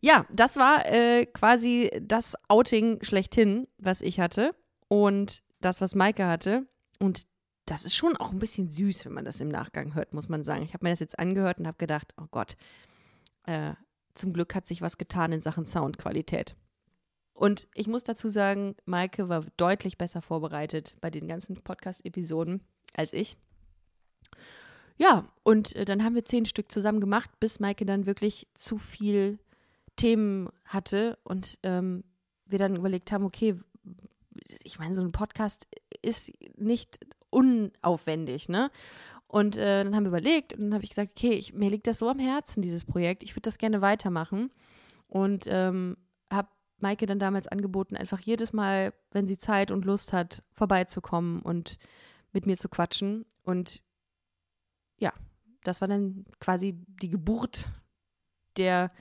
Ja, 0.00 0.26
das 0.32 0.56
war 0.56 0.86
äh, 0.86 1.26
quasi 1.26 1.90
das 2.00 2.36
Outing 2.48 3.02
schlechthin, 3.02 3.66
was 3.78 4.00
ich 4.00 4.20
hatte. 4.20 4.54
Und 4.88 5.42
das, 5.60 5.80
was 5.80 5.94
Maike 5.94 6.26
hatte. 6.26 6.66
Und 6.98 7.26
das 7.66 7.84
ist 7.84 7.94
schon 7.94 8.16
auch 8.16 8.32
ein 8.32 8.38
bisschen 8.38 8.68
süß, 8.68 9.04
wenn 9.04 9.12
man 9.12 9.24
das 9.24 9.40
im 9.40 9.48
Nachgang 9.48 9.94
hört, 9.94 10.14
muss 10.14 10.28
man 10.28 10.44
sagen. 10.44 10.62
Ich 10.62 10.74
habe 10.74 10.84
mir 10.84 10.90
das 10.90 11.00
jetzt 11.00 11.18
angehört 11.18 11.58
und 11.58 11.66
habe 11.66 11.78
gedacht, 11.78 12.14
oh 12.20 12.26
Gott, 12.30 12.56
äh, 13.46 13.74
zum 14.14 14.32
Glück 14.32 14.54
hat 14.54 14.66
sich 14.66 14.82
was 14.82 14.98
getan 14.98 15.32
in 15.32 15.42
Sachen 15.42 15.66
Soundqualität. 15.66 16.56
Und 17.32 17.68
ich 17.74 17.86
muss 17.86 18.04
dazu 18.04 18.28
sagen, 18.28 18.74
Maike 18.84 19.28
war 19.28 19.44
deutlich 19.56 19.96
besser 19.96 20.20
vorbereitet 20.20 20.96
bei 21.00 21.10
den 21.10 21.28
ganzen 21.28 21.62
Podcast-Episoden 21.62 22.62
als 22.94 23.12
ich. 23.12 23.38
Ja, 25.00 25.24
und 25.44 25.74
äh, 25.76 25.86
dann 25.86 26.04
haben 26.04 26.14
wir 26.14 26.26
zehn 26.26 26.44
Stück 26.44 26.70
zusammen 26.70 27.00
gemacht, 27.00 27.30
bis 27.40 27.58
Maike 27.58 27.86
dann 27.86 28.04
wirklich 28.04 28.48
zu 28.54 28.76
viel 28.76 29.38
Themen 29.96 30.50
hatte 30.66 31.18
und 31.24 31.58
ähm, 31.62 32.04
wir 32.44 32.58
dann 32.58 32.76
überlegt 32.76 33.10
haben, 33.10 33.24
okay, 33.24 33.58
ich 34.62 34.78
meine, 34.78 34.94
so 34.94 35.00
ein 35.00 35.12
Podcast 35.12 35.66
ist 36.02 36.30
nicht 36.58 36.98
unaufwendig, 37.30 38.50
ne? 38.50 38.70
Und 39.26 39.56
äh, 39.56 39.84
dann 39.84 39.96
haben 39.96 40.04
wir 40.04 40.08
überlegt 40.08 40.52
und 40.52 40.64
dann 40.64 40.74
habe 40.74 40.84
ich 40.84 40.90
gesagt, 40.90 41.12
okay, 41.16 41.32
ich, 41.32 41.54
mir 41.54 41.70
liegt 41.70 41.86
das 41.86 42.00
so 42.00 42.08
am 42.10 42.18
Herzen, 42.18 42.60
dieses 42.60 42.84
Projekt. 42.84 43.22
Ich 43.22 43.32
würde 43.32 43.42
das 43.42 43.56
gerne 43.56 43.80
weitermachen. 43.80 44.50
Und 45.06 45.46
ähm, 45.48 45.96
habe 46.30 46.48
Maike 46.78 47.06
dann 47.06 47.18
damals 47.18 47.46
angeboten, 47.46 47.96
einfach 47.96 48.20
jedes 48.20 48.52
Mal, 48.52 48.92
wenn 49.12 49.26
sie 49.26 49.38
Zeit 49.38 49.70
und 49.70 49.86
Lust 49.86 50.12
hat, 50.12 50.42
vorbeizukommen 50.52 51.40
und 51.40 51.78
mit 52.32 52.44
mir 52.44 52.58
zu 52.58 52.68
quatschen. 52.68 53.24
Und 53.44 53.82
ja, 55.00 55.12
das 55.64 55.80
war 55.80 55.88
dann 55.88 56.24
quasi 56.38 56.74
die 57.02 57.10
Geburt 57.10 57.66
der 58.56 58.92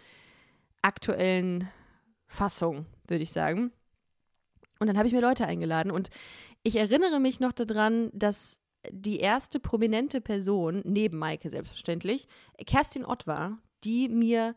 aktuellen 0.81 1.69
Fassung, 2.27 2.85
würde 3.07 3.23
ich 3.23 3.31
sagen. 3.31 3.71
Und 4.79 4.87
dann 4.87 4.97
habe 4.97 5.07
ich 5.07 5.13
mir 5.13 5.21
Leute 5.21 5.45
eingeladen 5.45 5.91
und 5.91 6.09
ich 6.63 6.75
erinnere 6.75 7.19
mich 7.19 7.39
noch 7.39 7.53
daran, 7.53 8.09
dass 8.13 8.59
die 8.89 9.19
erste 9.19 9.59
prominente 9.59 10.21
Person, 10.21 10.81
neben 10.85 11.17
Maike 11.17 11.49
selbstverständlich, 11.49 12.27
Kerstin 12.65 13.05
Ott 13.05 13.27
war, 13.27 13.61
die 13.83 14.07
mir, 14.09 14.55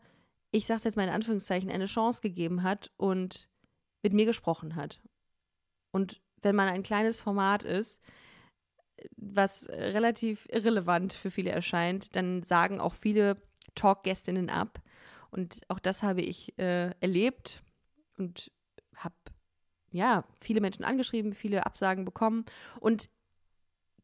ich 0.51 0.65
sage 0.65 0.77
es 0.77 0.83
jetzt 0.85 0.95
mal 0.95 1.03
in 1.03 1.13
Anführungszeichen, 1.13 1.69
eine 1.69 1.85
Chance 1.85 2.21
gegeben 2.21 2.63
hat 2.63 2.91
und 2.97 3.49
mit 4.01 4.13
mir 4.13 4.25
gesprochen 4.25 4.75
hat. 4.75 5.01
Und 5.91 6.21
wenn 6.41 6.55
man 6.55 6.67
ein 6.67 6.83
kleines 6.83 7.21
Format 7.21 7.63
ist, 7.63 8.01
was 9.15 9.67
relativ 9.69 10.47
irrelevant 10.51 11.13
für 11.13 11.31
viele 11.31 11.51
erscheint, 11.51 12.15
dann 12.15 12.43
sagen 12.43 12.79
auch 12.79 12.93
viele 12.93 13.37
Talkgästinnen 13.75 14.49
ab. 14.49 14.81
Und 15.31 15.61
auch 15.67 15.79
das 15.79 16.03
habe 16.03 16.21
ich 16.21 16.57
äh, 16.59 16.91
erlebt 16.99 17.63
und 18.17 18.51
habe 18.95 19.15
ja 19.91 20.25
viele 20.39 20.61
Menschen 20.61 20.85
angeschrieben, 20.85 21.33
viele 21.33 21.65
Absagen 21.65 22.05
bekommen. 22.05 22.45
Und 22.79 23.09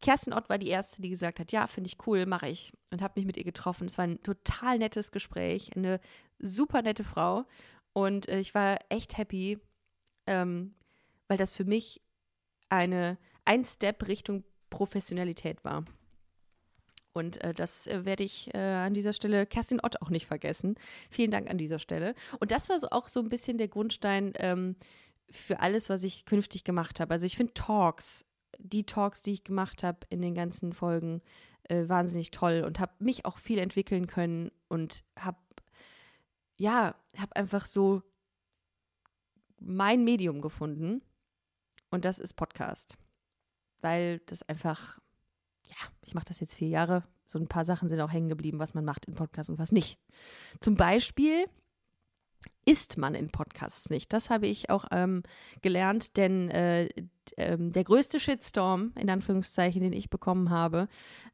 Kerstin 0.01 0.33
Ott 0.33 0.49
war 0.49 0.57
die 0.57 0.69
Erste, 0.69 1.01
die 1.01 1.09
gesagt 1.09 1.39
hat, 1.39 1.51
ja, 1.51 1.67
finde 1.67 1.87
ich 1.87 1.97
cool, 2.07 2.25
mache 2.25 2.47
ich. 2.47 2.73
Und 2.89 3.01
habe 3.01 3.19
mich 3.19 3.25
mit 3.25 3.37
ihr 3.37 3.43
getroffen. 3.43 3.87
Es 3.87 3.97
war 3.97 4.05
ein 4.05 4.23
total 4.23 4.79
nettes 4.79 5.11
Gespräch, 5.11 5.75
eine 5.75 5.99
super 6.39 6.81
nette 6.81 7.03
Frau. 7.03 7.45
Und 7.93 8.27
äh, 8.29 8.39
ich 8.39 8.55
war 8.55 8.79
echt 8.89 9.17
happy, 9.17 9.59
ähm, 10.25 10.73
weil 11.27 11.37
das 11.37 11.51
für 11.51 11.65
mich 11.65 12.01
eine, 12.69 13.17
ein 13.45 13.65
Step 13.65 14.07
Richtung 14.07 14.43
Professionalität 14.69 15.63
war. 15.63 15.85
Und 17.13 17.43
äh, 17.43 17.53
das 17.53 17.87
äh, 17.87 18.05
werde 18.05 18.23
ich 18.23 18.53
äh, 18.53 18.57
an 18.57 18.93
dieser 18.93 19.13
Stelle 19.13 19.45
Kerstin 19.45 19.79
Ott 19.83 20.01
auch 20.01 20.09
nicht 20.09 20.27
vergessen. 20.27 20.75
Vielen 21.09 21.31
Dank 21.31 21.49
an 21.49 21.57
dieser 21.57 21.79
Stelle. 21.79 22.13
Und 22.39 22.51
das 22.51 22.69
war 22.69 22.79
so 22.79 22.89
auch 22.91 23.07
so 23.07 23.19
ein 23.19 23.29
bisschen 23.29 23.57
der 23.57 23.67
Grundstein 23.67 24.33
ähm, 24.35 24.75
für 25.29 25.59
alles, 25.59 25.89
was 25.89 26.03
ich 26.03 26.25
künftig 26.25 26.63
gemacht 26.63 26.99
habe. 26.99 27.13
Also 27.13 27.25
ich 27.25 27.35
finde 27.35 27.53
Talks, 27.53 28.25
die 28.57 28.85
Talks, 28.85 29.21
die 29.21 29.33
ich 29.33 29.43
gemacht 29.43 29.83
habe 29.83 29.99
in 30.09 30.21
den 30.21 30.35
ganzen 30.35 30.73
Folgen, 30.73 31.21
äh, 31.63 31.87
wahnsinnig 31.87 32.31
toll 32.31 32.63
und 32.65 32.79
habe 32.79 32.93
mich 32.99 33.25
auch 33.25 33.37
viel 33.37 33.59
entwickeln 33.59 34.07
können 34.07 34.51
und 34.67 35.03
habe, 35.17 35.37
ja, 36.57 36.95
habe 37.17 37.35
einfach 37.35 37.65
so 37.65 38.01
mein 39.59 40.03
Medium 40.03 40.41
gefunden. 40.41 41.01
Und 41.91 42.05
das 42.05 42.19
ist 42.19 42.33
Podcast. 42.33 42.97
Weil 43.81 44.19
das 44.25 44.43
einfach 44.43 44.99
ja, 45.69 45.87
ich 46.05 46.13
mache 46.13 46.25
das 46.25 46.39
jetzt 46.39 46.55
vier 46.55 46.69
Jahre. 46.69 47.03
So 47.25 47.39
ein 47.39 47.47
paar 47.47 47.65
Sachen 47.65 47.89
sind 47.89 48.01
auch 48.01 48.11
hängen 48.11 48.29
geblieben, 48.29 48.59
was 48.59 48.73
man 48.73 48.85
macht 48.85 49.05
in 49.05 49.15
Podcasts 49.15 49.49
und 49.49 49.59
was 49.59 49.71
nicht. 49.71 49.99
Zum 50.59 50.75
Beispiel 50.75 51.45
ist 52.65 52.97
man 52.97 53.15
in 53.15 53.29
Podcasts 53.29 53.89
nicht. 53.89 54.11
Das 54.13 54.29
habe 54.29 54.47
ich 54.47 54.69
auch 54.69 54.85
ähm, 54.91 55.23
gelernt, 55.61 56.17
denn 56.17 56.49
äh, 56.49 56.85
äh, 57.35 57.57
der 57.59 57.83
größte 57.83 58.19
Shitstorm, 58.19 58.93
in 58.95 59.09
Anführungszeichen, 59.09 59.81
den 59.81 59.93
ich 59.93 60.09
bekommen 60.09 60.49
habe, 60.49 60.87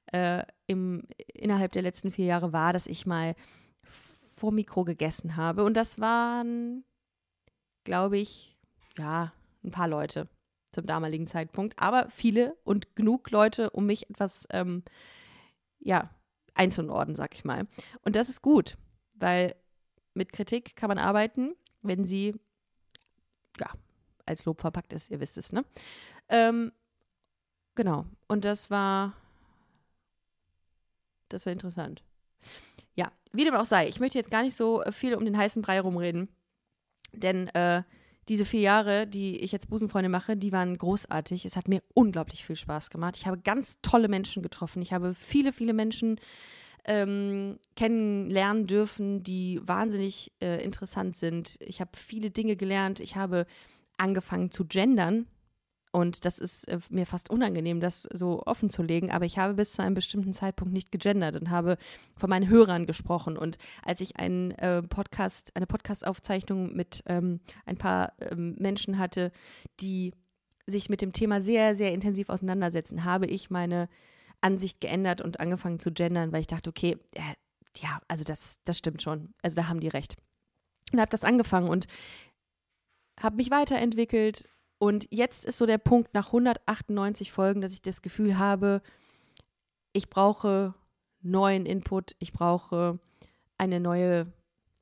äh, 0.08 0.44
im, 0.68 1.04
innerhalb 1.34 1.72
der 1.72 1.82
letzten 1.82 2.12
vier 2.12 2.26
Jahre 2.26 2.52
war, 2.52 2.74
dass 2.74 2.88
ich 2.88 3.06
mal 3.06 3.36
vor 3.84 4.52
Mikro 4.52 4.84
gegessen 4.84 5.38
habe. 5.38 5.64
Und 5.64 5.76
das 5.76 6.00
waren, 6.00 6.84
glaube 7.86 8.18
ich, 8.18 8.58
ja, 8.98 9.32
ein 9.64 9.72
paar 9.72 9.88
Leute 9.88 10.28
zum 10.76 10.86
damaligen 10.86 11.26
Zeitpunkt, 11.26 11.80
aber 11.80 12.10
viele 12.12 12.56
und 12.64 12.96
genug 12.96 13.32
Leute, 13.32 13.72
um 13.72 13.86
mich 13.88 14.10
etwas, 14.10 14.48
ähm, 14.52 14.84
ja, 15.80 16.10
einzunorden, 16.54 17.16
sag 17.16 17.34
ich 17.34 17.44
mal. 17.44 17.68
Und 18.04 18.16
das 18.16 18.30
ist 18.30 18.42
gut, 18.42 18.78
weil 19.14 19.56
mit 20.14 20.32
Kritik 20.32 20.76
kann 20.76 20.90
man 20.90 20.98
arbeiten, 20.98 21.56
wenn 21.82 22.06
sie, 22.06 22.40
ja, 23.60 23.68
als 24.26 24.46
Lob 24.46 24.62
verpackt 24.62 24.94
ist, 24.94 25.10
ihr 25.10 25.20
wisst 25.20 25.38
es, 25.38 25.52
ne? 25.52 25.66
Ähm, 26.30 26.72
genau. 27.76 28.06
Und 28.28 28.46
das 28.46 28.70
war, 28.70 29.14
das 31.30 31.46
war 31.46 31.54
interessant. 31.54 32.04
Ja, 32.96 33.12
wie 33.32 33.44
dem 33.44 33.54
auch 33.56 33.66
sei, 33.66 33.88
ich 33.88 34.00
möchte 34.00 34.18
jetzt 34.18 34.32
gar 34.32 34.42
nicht 34.42 34.56
so 34.56 34.84
viel 34.92 35.16
um 35.16 35.26
den 35.26 35.38
heißen 35.38 35.62
Brei 35.62 35.80
rumreden, 35.80 36.30
denn 37.14 37.48
äh, 37.50 37.84
diese 38.28 38.46
vier 38.46 38.62
Jahre, 38.62 39.08
die 39.08 39.38
ich 39.38 39.52
jetzt 39.52 39.70
Busenfreunde 39.70 40.10
mache, 40.10 40.36
die 40.36 40.52
waren 40.52 40.78
großartig. 40.78 41.46
Es 41.46 41.56
hat 41.56 41.68
mir 41.68 41.84
unglaublich 41.94 42.46
viel 42.46 42.56
Spaß 42.56 42.90
gemacht. 42.90 43.18
Ich 43.18 43.28
habe 43.28 43.38
ganz 43.40 43.80
tolle 43.82 44.08
Menschen 44.08 44.42
getroffen. 44.42 44.82
Ich 44.82 44.94
habe 44.94 45.14
viele, 45.14 45.54
viele 45.54 45.74
Menschen 45.74 46.20
ähm, 46.86 47.60
kennenlernen 47.76 48.68
dürfen, 48.68 49.24
die 49.24 49.60
wahnsinnig 49.64 50.32
äh, 50.42 50.64
interessant 50.64 51.16
sind. 51.16 51.58
Ich 51.60 51.82
habe 51.82 51.92
viele 51.96 52.32
Dinge 52.32 52.56
gelernt. 52.56 53.00
Ich 53.00 53.16
habe 53.16 53.46
angefangen 53.98 54.52
zu 54.52 54.66
gendern. 54.66 55.28
Und 55.96 56.26
das 56.26 56.40
ist 56.40 56.66
äh, 56.66 56.80
mir 56.90 57.06
fast 57.06 57.30
unangenehm, 57.30 57.80
das 57.80 58.04
so 58.12 58.44
offen 58.46 58.70
zu 58.70 58.84
legen. 58.84 59.12
Aber 59.12 59.24
ich 59.24 59.38
habe 59.38 59.54
bis 59.54 59.72
zu 59.72 59.82
einem 59.82 59.94
bestimmten 59.94 60.34
Zeitpunkt 60.34 60.74
nicht 60.74 60.92
gegendert 60.92 61.38
und 61.38 61.50
habe 61.50 61.78
von 62.18 62.30
meinen 62.30 62.50
Hörern 62.50 62.86
gesprochen. 62.86 63.38
Und 63.38 63.58
als 63.82 64.02
ich 64.02 64.18
einen 64.18 64.52
äh, 64.52 64.84
Podcast, 64.84 65.56
eine 65.56 65.68
Podcast-Aufzeichnung 65.68 66.76
mit 66.76 67.02
ähm, 67.06 67.40
ein 67.66 67.78
paar 67.78 68.12
ähm, 68.20 68.56
Menschen 68.60 68.98
hatte, 68.98 69.32
die 69.80 70.12
sich 70.68 70.90
mit 70.90 71.02
dem 71.02 71.14
Thema 71.14 71.40
sehr, 71.40 71.76
sehr 71.76 71.94
intensiv 71.94 72.28
auseinandersetzen, 72.28 73.06
habe 73.06 73.28
ich 73.28 73.50
meine 73.50 73.88
Ansicht 74.42 74.82
geändert 74.82 75.22
und 75.22 75.40
angefangen 75.40 75.80
zu 75.80 75.94
gendern, 75.94 76.34
weil 76.34 76.42
ich 76.42 76.48
dachte, 76.48 76.72
okay, 76.72 76.98
äh, 77.14 77.22
ja, 77.78 78.02
also 78.10 78.26
das, 78.26 78.60
das 78.66 78.78
stimmt 78.78 79.02
schon. 79.02 79.34
Also 79.42 79.56
da 79.56 79.70
haben 79.70 79.80
die 79.80 79.88
recht. 79.88 80.18
Und 80.92 81.00
habe 81.00 81.10
das 81.10 81.24
angefangen 81.24 81.70
und 81.70 81.88
habe 83.22 83.38
mich 83.38 83.50
weiterentwickelt 83.50 84.50
und 84.78 85.08
jetzt 85.10 85.46
ist 85.46 85.58
so 85.58 85.66
der 85.66 85.78
Punkt 85.78 86.14
nach 86.14 86.28
198 86.28 87.32
Folgen, 87.32 87.62
dass 87.62 87.74
ich 87.74 87.82
das 87.82 88.02
Gefühl 88.02 88.38
habe, 88.38 88.82
ich 89.94 90.10
brauche 90.10 90.74
neuen 91.22 91.66
Input, 91.66 92.16
ich 92.20 92.34
brauche 92.34 93.00
eine 93.58 93.80
neue 93.80 94.32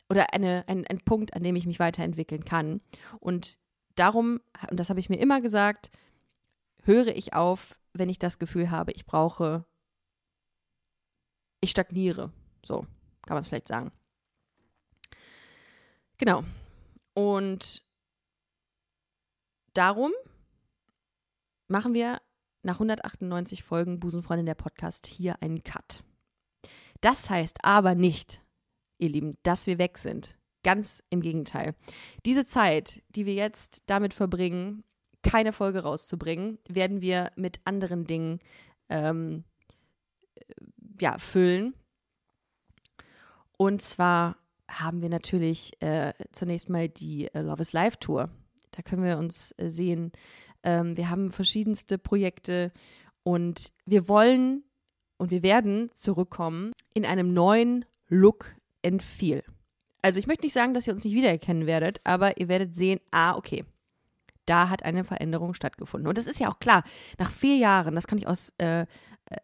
oder 0.10 0.34
eine, 0.34 0.64
ein, 0.68 0.86
ein 0.88 1.00
Punkt, 1.00 1.34
an 1.36 1.44
dem 1.44 1.56
ich 1.56 1.66
mich 1.66 1.80
weiterentwickeln 1.80 2.46
kann. 2.46 2.82
Und 3.20 3.58
darum, 3.96 4.42
und 4.70 4.80
das 4.80 4.90
habe 4.90 5.00
ich 5.00 5.10
mir 5.10 5.20
immer 5.20 5.42
gesagt, 5.42 5.92
höre 6.84 7.08
ich 7.08 7.34
auf, 7.34 7.80
wenn 7.94 8.10
ich 8.10 8.20
das 8.20 8.40
Gefühl 8.40 8.72
habe, 8.72 8.92
ich 8.92 9.06
brauche, 9.06 9.66
ich 11.62 11.72
stagniere. 11.72 12.32
So 12.66 12.86
kann 13.26 13.36
man 13.36 13.44
es 13.44 13.48
vielleicht 13.48 13.68
sagen. 13.68 13.92
Genau. 16.18 16.44
Und 17.14 17.84
Darum 19.74 20.12
machen 21.68 21.96
wir 21.96 22.22
nach 22.62 22.76
198 22.76 23.64
Folgen 23.64 24.00
Busenfreundin 24.00 24.46
der 24.46 24.54
Podcast 24.54 25.08
hier 25.08 25.42
einen 25.42 25.64
Cut. 25.64 26.04
Das 27.02 27.30
heißt 27.30 27.66
aber 27.66 27.96
nicht, 27.96 28.42
ihr 29.00 29.10
Lieben, 29.10 29.38
dass 29.42 29.66
wir 29.66 29.80
weg 29.80 29.98
sind. 29.98 30.38
Ganz 30.64 31.04
im 31.10 31.22
Gegenteil. 31.22 31.76
Diese 32.26 32.46
Zeit, 32.46 33.02
die 33.10 33.26
wir 33.26 33.34
jetzt 33.34 33.84
damit 33.88 34.14
verbringen, 34.14 34.84
keine 35.24 35.52
Folge 35.52 35.84
rauszubringen, 35.84 36.60
werden 36.70 37.02
wir 37.02 37.32
mit 37.36 37.60
anderen 37.66 38.06
Dingen 38.06 38.40
ähm, 38.90 39.44
ja, 41.02 41.18
füllen. 41.18 41.74
Und 43.58 43.82
zwar 43.82 44.38
haben 44.70 45.02
wir 45.02 45.10
natürlich 45.10 45.82
äh, 45.82 46.14
zunächst 46.32 46.70
mal 46.70 46.88
die 46.88 47.34
äh, 47.34 47.42
Love 47.42 47.62
is 47.62 47.74
Live 47.74 47.98
Tour 47.98 48.30
da 48.74 48.82
können 48.82 49.04
wir 49.04 49.18
uns 49.18 49.54
äh, 49.58 49.70
sehen. 49.70 50.12
Ähm, 50.64 50.98
wir 50.98 51.10
haben 51.10 51.32
verschiedenste 51.32 51.98
Projekte 51.98 52.72
und 53.24 53.72
wir 53.86 54.08
wollen 54.08 54.64
und 55.18 55.32
wir 55.32 55.44
werden 55.44 55.90
zurückkommen 55.94 56.74
in 56.94 57.06
einem 57.06 57.34
neuen 57.34 57.86
Look 58.08 58.56
and 58.86 59.02
Feel. 59.02 59.44
Also 60.02 60.20
ich 60.20 60.28
möchte 60.28 60.46
nicht 60.46 60.54
sagen, 60.54 60.74
dass 60.74 60.86
ihr 60.86 60.94
uns 60.94 61.06
nicht 61.06 61.16
wiedererkennen 61.16 61.66
werdet, 61.66 62.02
aber 62.04 62.38
ihr 62.38 62.50
werdet 62.50 62.76
sehen, 62.76 63.00
ah, 63.12 63.36
okay, 63.36 63.64
da 64.46 64.70
hat 64.70 64.84
eine 64.84 65.06
Veränderung 65.06 65.54
stattgefunden. 65.54 66.08
Und 66.08 66.18
das 66.18 66.28
ist 66.28 66.40
ja 66.40 66.50
auch 66.50 66.60
klar, 66.60 66.84
nach 67.18 67.32
vier 67.32 67.56
Jahren, 67.56 67.96
das 67.96 68.08
kann 68.08 68.18
ich 68.18 68.28
aus, 68.28 68.52
äh, 68.58 68.82
äh 68.82 68.86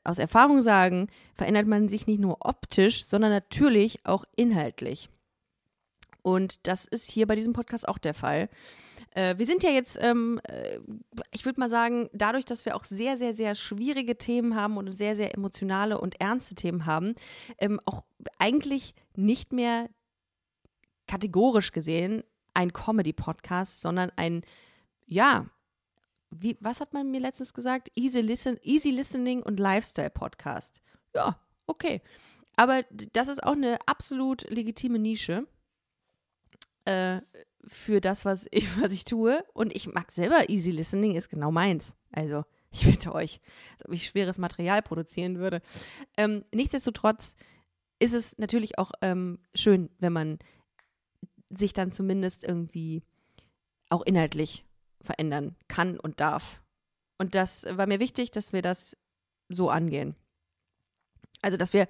aus 0.04 0.18
Erfahrung 0.18 0.62
sagen, 0.62 1.08
verändert 1.34 1.68
man 1.68 1.88
sich 1.88 2.08
nicht 2.08 2.20
nur 2.20 2.46
optisch, 2.46 3.06
sondern 3.06 3.32
natürlich 3.32 4.06
auch 4.06 4.26
inhaltlich. 4.36 5.10
Und 6.22 6.68
das 6.68 6.86
ist 6.86 7.10
hier 7.10 7.28
bei 7.28 7.36
diesem 7.36 7.54
Podcast 7.54 7.88
auch 7.88 7.98
der 7.98 8.14
Fall. 8.14 8.50
Äh, 9.20 9.38
wir 9.38 9.46
sind 9.46 9.64
ja 9.64 9.70
jetzt, 9.70 9.98
ähm, 10.02 10.40
äh, 10.48 10.80
ich 11.32 11.44
würde 11.44 11.60
mal 11.60 11.70
sagen, 11.70 12.10
dadurch, 12.14 12.46
dass 12.46 12.64
wir 12.64 12.78
auch 12.78 12.86
sehr, 12.86 13.18
sehr, 13.18 13.34
sehr 13.34 13.54
schwierige 13.54 14.18
Themen 14.18 14.56
haben 14.56 14.78
und 14.78 14.94
sehr, 14.94 15.18
sehr 15.18 15.34
emotionale 15.34 16.00
und 16.00 16.22
ernste 16.22 16.56
Themen 16.56 16.86
haben, 16.86 17.16
ähm, 17.58 17.82
auch 17.84 18.06
eigentlich 18.38 18.96
nicht 19.18 19.52
mehr 19.52 19.90
kategorisch 21.06 21.74
gesehen 21.74 22.24
ein 22.54 22.72
Comedy-Podcast, 22.72 23.82
sondern 23.82 24.10
ein, 24.16 24.42
ja, 25.06 25.48
wie, 26.32 26.56
was 26.62 26.80
hat 26.80 26.94
man 26.94 27.12
mir 27.12 27.20
letztens 27.20 27.54
gesagt? 27.54 27.92
Easy, 27.96 28.22
listen, 28.22 28.58
easy 28.64 28.92
Listening 28.92 29.44
und 29.44 29.60
Lifestyle-Podcast. 29.60 30.82
Ja, 31.14 31.38
okay. 31.68 32.02
Aber 32.56 32.84
das 33.12 33.28
ist 33.28 33.44
auch 33.44 33.54
eine 33.54 33.80
absolut 33.86 34.50
legitime 34.50 35.00
Nische. 35.00 35.46
Äh, 36.86 37.20
für 37.68 38.02
das, 38.02 38.26
was 38.26 38.48
ich, 38.52 38.66
was 38.82 38.92
ich 38.92 39.06
tue. 39.06 39.44
Und 39.54 39.76
ich 39.76 39.88
mag 39.88 40.12
selber 40.12 40.50
Easy 40.50 40.72
Listening, 40.72 41.16
ist 41.16 41.30
genau 41.30 41.52
meins. 41.52 41.96
Also, 42.12 42.44
ich 42.72 42.86
bitte 42.86 43.14
euch, 43.14 43.40
als 43.74 43.86
ob 43.86 43.94
ich 43.94 44.08
schweres 44.08 44.38
Material 44.38 44.82
produzieren 44.82 45.38
würde. 45.38 45.62
Ähm, 46.18 46.44
nichtsdestotrotz 46.54 47.36
ist 48.00 48.14
es 48.14 48.38
natürlich 48.38 48.78
auch 48.78 48.92
ähm, 49.02 49.40
schön, 49.54 49.90
wenn 50.00 50.14
man 50.14 50.40
sich 51.50 51.74
dann 51.74 51.92
zumindest 51.92 52.44
irgendwie 52.44 53.04
auch 53.90 54.04
inhaltlich 54.04 54.66
verändern 55.02 55.56
kann 55.68 56.00
und 56.00 56.20
darf. 56.20 56.62
Und 57.18 57.36
das 57.36 57.66
war 57.70 57.88
mir 57.88 58.00
wichtig, 58.00 58.32
dass 58.32 58.54
wir 58.54 58.62
das 58.62 58.96
so 59.50 59.70
angehen. 59.70 60.16
Also, 61.42 61.58
dass 61.58 61.74
wir 61.74 61.88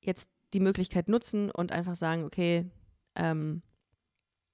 jetzt 0.00 0.28
die 0.52 0.60
Möglichkeit 0.60 1.08
nutzen 1.08 1.50
und 1.50 1.72
einfach 1.72 1.94
sagen, 1.94 2.24
okay, 2.24 2.70
ähm, 3.14 3.62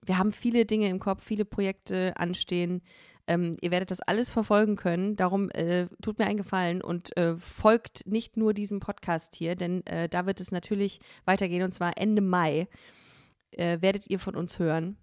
wir 0.04 0.18
haben 0.18 0.32
viele 0.32 0.64
Dinge 0.64 0.88
im 0.88 0.98
Kopf, 0.98 1.24
viele 1.24 1.44
Projekte 1.44 2.14
anstehen. 2.16 2.82
Ähm, 3.26 3.58
ihr 3.60 3.70
werdet 3.70 3.90
das 3.90 4.00
alles 4.00 4.30
verfolgen 4.30 4.76
können. 4.76 5.16
Darum 5.16 5.50
äh, 5.50 5.86
tut 6.00 6.18
mir 6.18 6.26
einen 6.26 6.38
Gefallen 6.38 6.80
und 6.80 7.14
äh, 7.16 7.36
folgt 7.36 8.06
nicht 8.06 8.36
nur 8.36 8.54
diesem 8.54 8.80
Podcast 8.80 9.34
hier, 9.34 9.54
denn 9.54 9.84
äh, 9.86 10.08
da 10.08 10.24
wird 10.24 10.40
es 10.40 10.50
natürlich 10.50 11.00
weitergehen 11.26 11.62
und 11.62 11.72
zwar 11.72 11.98
Ende 11.98 12.22
Mai 12.22 12.68
äh, 13.52 13.80
werdet 13.82 14.08
ihr 14.08 14.18
von 14.18 14.34
uns 14.34 14.58
hören. 14.58 14.96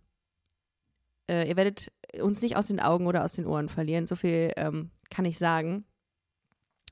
Äh, 1.30 1.48
ihr 1.50 1.56
werdet 1.56 1.92
uns 2.20 2.42
nicht 2.42 2.58
aus 2.58 2.68
den 2.68 2.80
Augen 2.80 3.08
oder 3.08 3.24
aus 3.24 3.34
den 3.34 3.46
Ohren 3.46 3.70
verlieren. 3.70 4.08
So 4.08 4.16
viel 4.16 4.52
ähm, 4.58 4.92
kann 5.10 5.25
ich 5.25 5.38
sagen. 5.38 5.86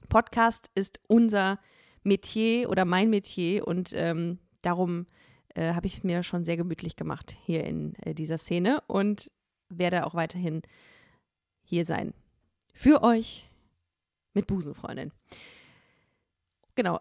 Podcast 0.09 0.69
ist 0.75 0.99
unser 1.07 1.59
Metier 2.03 2.69
oder 2.69 2.85
mein 2.85 3.09
Metier 3.09 3.67
und 3.67 3.91
ähm, 3.93 4.39
darum 4.61 5.07
äh, 5.55 5.73
habe 5.73 5.87
ich 5.87 6.03
mir 6.03 6.23
schon 6.23 6.45
sehr 6.45 6.57
gemütlich 6.57 6.95
gemacht 6.95 7.35
hier 7.41 7.63
in 7.63 7.95
äh, 8.01 8.13
dieser 8.13 8.37
Szene 8.37 8.81
und 8.87 9.31
werde 9.69 10.05
auch 10.05 10.15
weiterhin 10.15 10.61
hier 11.63 11.85
sein. 11.85 12.13
Für 12.73 13.03
euch 13.03 13.49
mit 14.33 14.47
Busenfreundin. 14.47 15.11
Genau. 16.75 16.99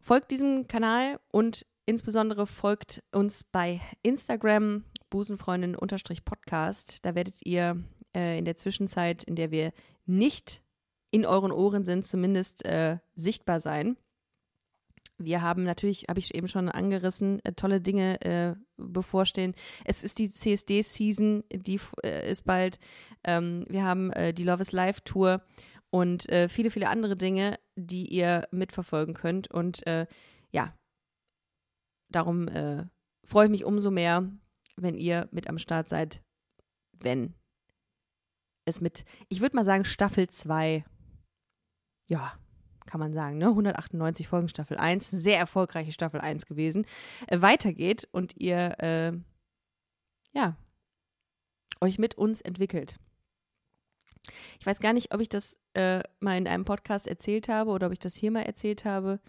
Folgt 0.00 0.30
diesem 0.30 0.66
Kanal 0.66 1.20
und 1.30 1.66
insbesondere 1.84 2.46
folgt 2.46 3.02
uns 3.12 3.44
bei 3.44 3.80
Instagram 4.02 4.84
busenfreundin-podcast. 5.10 7.04
Da 7.04 7.14
werdet 7.14 7.34
ihr 7.44 7.82
äh, 8.14 8.38
in 8.38 8.46
der 8.46 8.56
Zwischenzeit, 8.56 9.22
in 9.24 9.36
der 9.36 9.50
wir 9.50 9.72
nicht 10.06 10.62
in 11.10 11.26
euren 11.26 11.52
Ohren 11.52 11.84
sind, 11.84 12.06
zumindest 12.06 12.64
äh, 12.64 12.98
sichtbar 13.14 13.60
sein. 13.60 13.96
Wir 15.22 15.42
haben 15.42 15.64
natürlich, 15.64 16.06
habe 16.08 16.18
ich 16.18 16.34
eben 16.34 16.48
schon 16.48 16.68
angerissen, 16.70 17.44
äh, 17.44 17.52
tolle 17.52 17.80
Dinge 17.80 18.20
äh, 18.22 18.54
bevorstehen. 18.78 19.54
Es 19.84 20.02
ist 20.02 20.18
die 20.18 20.30
CSD-Season, 20.30 21.44
die 21.52 21.78
äh, 22.02 22.30
ist 22.30 22.44
bald. 22.44 22.78
Ähm, 23.22 23.66
wir 23.68 23.84
haben 23.84 24.10
äh, 24.12 24.32
die 24.32 24.44
Love 24.44 24.62
is 24.62 24.72
Life 24.72 25.02
Tour 25.04 25.42
und 25.90 26.28
äh, 26.30 26.48
viele, 26.48 26.70
viele 26.70 26.88
andere 26.88 27.16
Dinge, 27.16 27.58
die 27.76 28.06
ihr 28.06 28.48
mitverfolgen 28.50 29.14
könnt. 29.14 29.50
Und 29.50 29.86
äh, 29.86 30.06
ja, 30.52 30.74
darum 32.10 32.48
freue 33.24 33.44
ich 33.44 33.50
mich 33.50 33.64
umso 33.64 33.90
mehr, 33.92 34.28
wenn 34.76 34.96
ihr 34.96 35.28
mit 35.30 35.48
am 35.48 35.58
Start 35.58 35.88
seid, 35.88 36.22
wenn 36.98 37.34
es 38.64 38.80
mit, 38.80 39.04
ich 39.28 39.40
würde 39.40 39.54
mal 39.54 39.64
sagen, 39.64 39.84
Staffel 39.84 40.28
2, 40.28 40.84
ja, 42.08 42.38
kann 42.86 43.00
man 43.00 43.12
sagen, 43.12 43.38
ne? 43.38 43.48
198 43.48 44.28
Folgen 44.28 44.48
Staffel 44.48 44.76
1, 44.76 45.10
sehr 45.10 45.38
erfolgreiche 45.38 45.92
Staffel 45.92 46.20
1 46.20 46.46
gewesen, 46.46 46.86
äh, 47.28 47.40
weitergeht 47.40 48.08
und 48.12 48.36
ihr, 48.36 48.76
äh, 48.80 49.12
ja, 50.32 50.56
euch 51.80 51.98
mit 51.98 52.16
uns 52.16 52.40
entwickelt. 52.40 52.96
Ich 54.58 54.66
weiß 54.66 54.80
gar 54.80 54.92
nicht, 54.92 55.14
ob 55.14 55.20
ich 55.20 55.28
das 55.28 55.58
äh, 55.74 56.02
mal 56.20 56.36
in 56.36 56.46
einem 56.46 56.64
Podcast 56.64 57.06
erzählt 57.06 57.48
habe 57.48 57.70
oder 57.70 57.86
ob 57.86 57.92
ich 57.92 57.98
das 57.98 58.14
hier 58.14 58.30
mal 58.30 58.42
erzählt 58.42 58.84
habe, 58.84 59.20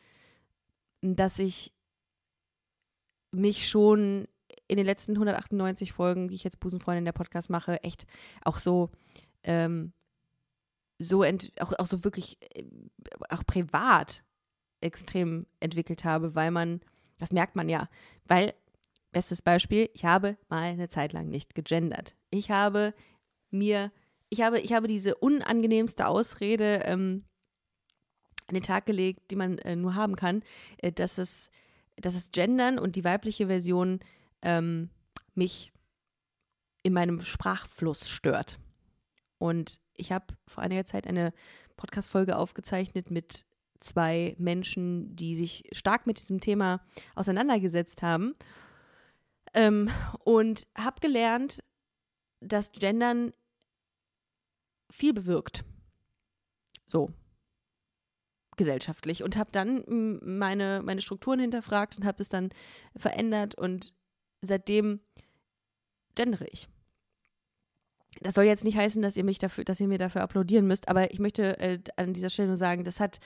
dass 1.01 1.39
ich 1.39 1.73
mich 3.31 3.69
schon 3.69 4.27
in 4.67 4.77
den 4.77 4.85
letzten 4.85 5.13
198 5.13 5.93
Folgen, 5.93 6.27
die 6.27 6.35
ich 6.35 6.43
jetzt 6.43 6.59
Busenfreundin 6.59 7.05
der 7.05 7.13
Podcast 7.13 7.49
mache, 7.49 7.83
echt 7.83 8.05
auch 8.43 8.57
so 8.57 8.89
ähm, 9.43 9.93
so 11.01 11.23
ent, 11.23 11.51
auch, 11.59 11.73
auch 11.79 11.87
so 11.87 12.03
wirklich 12.03 12.37
äh, 12.55 12.63
auch 13.29 13.45
privat 13.45 14.23
extrem 14.81 15.45
entwickelt 15.59 16.03
habe, 16.03 16.35
weil 16.35 16.51
man, 16.51 16.81
das 17.17 17.31
merkt 17.31 17.55
man 17.55 17.69
ja, 17.69 17.89
weil, 18.25 18.53
bestes 19.11 19.41
Beispiel, 19.41 19.89
ich 19.93 20.05
habe 20.05 20.37
mal 20.49 20.63
eine 20.63 20.87
Zeit 20.87 21.13
lang 21.13 21.27
nicht 21.27 21.55
gegendert. 21.55 22.15
Ich 22.29 22.49
habe 22.49 22.93
mir, 23.51 23.91
ich 24.29 24.41
habe, 24.41 24.59
ich 24.59 24.73
habe 24.73 24.87
diese 24.87 25.15
unangenehmste 25.15 26.07
Ausrede 26.07 26.81
ähm, 26.85 27.25
an 28.47 28.55
den 28.55 28.63
Tag 28.63 28.85
gelegt, 28.85 29.31
die 29.31 29.35
man 29.35 29.57
äh, 29.59 29.75
nur 29.75 29.95
haben 29.95 30.15
kann, 30.15 30.43
äh, 30.77 30.91
dass 30.91 31.17
es, 31.17 31.51
dass 31.97 32.15
es 32.15 32.31
Gendern 32.31 32.79
und 32.79 32.95
die 32.95 33.03
weibliche 33.03 33.47
Version 33.47 33.99
ähm, 34.41 34.89
mich 35.35 35.71
in 36.83 36.93
meinem 36.93 37.21
Sprachfluss 37.21 38.09
stört. 38.09 38.59
Und 39.41 39.81
ich 39.97 40.11
habe 40.11 40.27
vor 40.45 40.61
einiger 40.63 40.85
Zeit 40.85 41.07
eine 41.07 41.33
Podcast-Folge 41.75 42.37
aufgezeichnet 42.37 43.09
mit 43.09 43.47
zwei 43.79 44.35
Menschen, 44.37 45.15
die 45.15 45.35
sich 45.35 45.63
stark 45.71 46.05
mit 46.05 46.19
diesem 46.19 46.39
Thema 46.39 46.79
auseinandergesetzt 47.15 48.03
haben. 48.03 48.35
Ähm, 49.55 49.89
und 50.19 50.67
habe 50.77 50.99
gelernt, 51.01 51.63
dass 52.39 52.71
Gendern 52.71 53.33
viel 54.91 55.11
bewirkt. 55.11 55.65
So. 56.85 57.11
Gesellschaftlich. 58.57 59.23
Und 59.23 59.37
habe 59.37 59.51
dann 59.51 60.19
meine, 60.21 60.83
meine 60.83 61.01
Strukturen 61.01 61.39
hinterfragt 61.39 61.97
und 61.97 62.05
habe 62.05 62.21
es 62.21 62.29
dann 62.29 62.49
verändert 62.95 63.55
und 63.55 63.95
seitdem 64.43 64.99
gendere 66.13 66.45
ich. 66.47 66.69
Das 68.19 68.33
soll 68.33 68.43
jetzt 68.43 68.65
nicht 68.65 68.77
heißen, 68.77 69.01
dass 69.01 69.15
ihr 69.15 69.23
mich 69.23 69.39
dafür, 69.39 69.63
dass 69.63 69.79
ihr 69.79 69.87
mir 69.87 69.97
dafür 69.97 70.21
applaudieren 70.21 70.67
müsst, 70.67 70.89
aber 70.89 71.11
ich 71.13 71.19
möchte 71.19 71.57
äh, 71.59 71.79
an 71.95 72.13
dieser 72.13 72.29
Stelle 72.29 72.49
nur 72.49 72.57
sagen, 72.57 72.83
das 72.83 72.99
hat, 72.99 73.19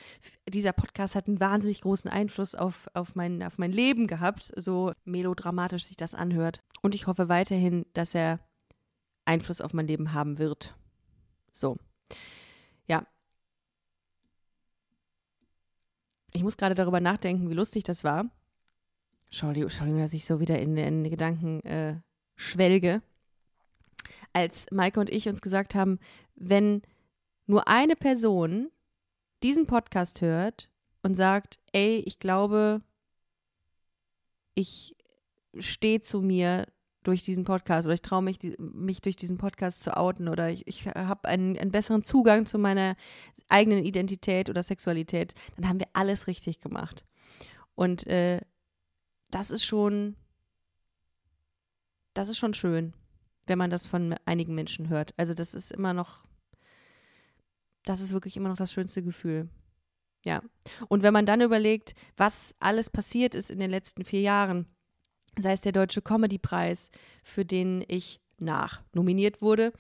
dieser 0.48 0.74
Podcast 0.74 1.16
hat 1.16 1.28
einen 1.28 1.40
wahnsinnig 1.40 1.82
großen 1.82 2.10
Einfluss 2.10 2.54
auf, 2.54 2.88
auf, 2.94 3.16
mein, 3.16 3.42
auf 3.42 3.58
mein 3.58 3.72
Leben 3.72 4.06
gehabt, 4.06 4.54
so 4.56 4.94
melodramatisch 5.04 5.86
sich 5.86 5.98
das 5.98 6.14
anhört. 6.14 6.62
Und 6.82 6.94
ich 6.94 7.08
hoffe 7.08 7.30
weiterhin, 7.30 7.86
dass 7.94 8.14
er 8.14 8.40
Einfluss 9.26 9.60
auf 9.60 9.74
mein 9.74 9.88
Leben 9.88 10.14
haben 10.14 10.38
wird. 10.38 10.76
So. 11.52 11.78
Ja. 12.88 13.08
Ich 16.32 16.44
muss 16.44 16.58
gerade 16.58 16.76
darüber 16.76 17.00
nachdenken, 17.00 17.50
wie 17.50 17.56
lustig 17.56 17.86
das 17.86 18.04
war. 18.04 18.30
Entschuldigung, 19.26 19.98
dass 19.98 20.14
ich 20.14 20.26
so 20.26 20.40
wieder 20.40 20.60
in, 20.60 20.78
in 20.78 21.04
Gedanken 21.10 21.62
äh, 21.62 22.00
schwelge 22.36 23.02
als 24.36 24.66
Maike 24.70 25.00
und 25.00 25.10
ich 25.10 25.30
uns 25.30 25.42
gesagt 25.42 25.76
haben, 25.76 25.98
wenn 26.36 26.82
nur 27.48 27.68
eine 27.68 27.96
Person 27.96 28.70
diesen 29.44 29.66
Podcast 29.66 30.22
hört 30.22 30.70
und 31.04 31.16
sagt, 31.16 31.58
ey, 31.72 32.04
ich 32.06 32.20
glaube, 32.20 32.82
ich 34.56 34.96
stehe 35.58 36.02
zu 36.02 36.22
mir 36.22 36.68
durch 37.04 37.24
diesen 37.24 37.46
Podcast 37.46 37.86
oder 37.86 37.94
ich 37.94 38.02
traue 38.02 38.24
mich, 38.24 38.40
mich 38.58 39.00
durch 39.00 39.16
diesen 39.16 39.38
Podcast 39.38 39.84
zu 39.84 39.96
outen 39.96 40.28
oder 40.28 40.50
ich, 40.50 40.68
ich 40.68 40.86
habe 40.88 41.30
einen, 41.30 41.58
einen 41.58 41.72
besseren 41.72 42.04
Zugang 42.04 42.46
zu 42.46 42.58
meiner 42.58 42.96
eigenen 43.48 43.86
Identität 43.86 44.50
oder 44.50 44.64
Sexualität, 44.64 45.34
dann 45.56 45.70
haben 45.70 45.80
wir 45.80 45.88
alles 45.94 46.28
richtig 46.28 46.60
gemacht. 46.60 47.06
Und 47.76 48.08
äh, 48.08 48.42
das 49.32 49.52
ist 49.52 49.64
schon, 49.64 50.16
das 52.14 52.28
ist 52.28 52.38
schon 52.38 52.54
schön 52.54 52.94
wenn 53.48 53.58
man 53.58 53.70
das 53.70 53.86
von 53.86 54.16
einigen 54.26 54.56
Menschen 54.56 54.90
hört. 54.90 55.14
Also 55.18 55.34
das 55.34 55.54
ist 55.54 55.72
immer 55.72 55.94
noch, 55.94 56.28
das 57.84 58.02
ist 58.02 58.14
wirklich 58.14 58.38
immer 58.38 58.50
noch 58.50 58.58
das 58.58 58.72
schönste 58.74 59.04
Gefühl. 59.04 59.50
Ja. 60.24 60.42
Und 60.88 61.04
wenn 61.04 61.14
man 61.14 61.26
dann 61.26 61.42
überlegt, 61.42 61.94
was 62.18 62.56
alles 62.60 62.90
passiert 62.90 63.36
ist 63.36 63.52
in 63.52 63.60
den 63.60 63.70
letzten 63.70 64.04
vier 64.04 64.22
Jahren, 64.22 64.66
sei 65.40 65.54
es 65.54 65.62
der 65.62 65.72
Deutsche 65.72 66.02
Comedy-Preis, 66.02 66.90
für 67.24 67.46
den 67.46 67.84
ich 67.88 68.20
nach 68.38 68.84
nominiert 68.94 69.42
wurde, 69.42 69.72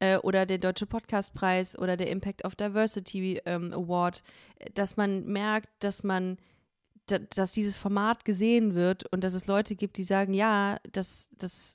äh, 0.00 0.18
oder 0.18 0.44
der 0.44 0.58
Deutsche 0.58 0.86
Podcastpreis 0.86 1.78
oder 1.78 1.96
der 1.96 2.10
Impact 2.10 2.44
of 2.44 2.56
Diversity 2.56 3.40
ähm, 3.46 3.72
Award, 3.72 4.22
dass 4.74 4.96
man 4.96 5.24
merkt, 5.26 5.68
dass 5.78 6.02
man 6.02 6.36
dass 7.06 7.52
dieses 7.52 7.78
Format 7.78 8.24
gesehen 8.24 8.74
wird 8.74 9.12
und 9.12 9.24
dass 9.24 9.34
es 9.34 9.48
Leute 9.48 9.74
gibt, 9.74 9.98
die 9.98 10.04
sagen, 10.04 10.34
ja, 10.34 10.78
das, 10.92 11.28
das, 11.36 11.74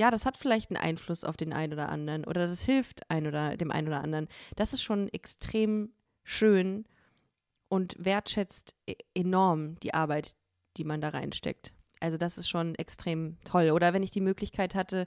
ja, 0.00 0.10
das 0.10 0.24
hat 0.24 0.38
vielleicht 0.38 0.70
einen 0.70 0.82
Einfluss 0.82 1.24
auf 1.24 1.36
den 1.36 1.52
einen 1.52 1.74
oder 1.74 1.90
anderen 1.90 2.24
oder 2.24 2.46
das 2.46 2.62
hilft 2.62 3.10
ein 3.10 3.26
oder 3.26 3.58
dem 3.58 3.70
einen 3.70 3.88
oder 3.88 4.02
anderen. 4.02 4.28
Das 4.56 4.72
ist 4.72 4.82
schon 4.82 5.10
extrem 5.10 5.92
schön 6.24 6.86
und 7.68 7.96
wertschätzt 7.98 8.74
e-, 8.86 8.94
enorm 9.14 9.78
die 9.80 9.92
Arbeit, 9.92 10.36
die 10.78 10.84
man 10.84 11.02
da 11.02 11.10
reinsteckt. 11.10 11.74
Also 12.00 12.16
das 12.16 12.38
ist 12.38 12.48
schon 12.48 12.76
extrem 12.76 13.36
toll. 13.44 13.72
Oder 13.72 13.92
wenn 13.92 14.02
ich 14.02 14.10
die 14.10 14.22
Möglichkeit 14.22 14.74
hatte, 14.74 15.06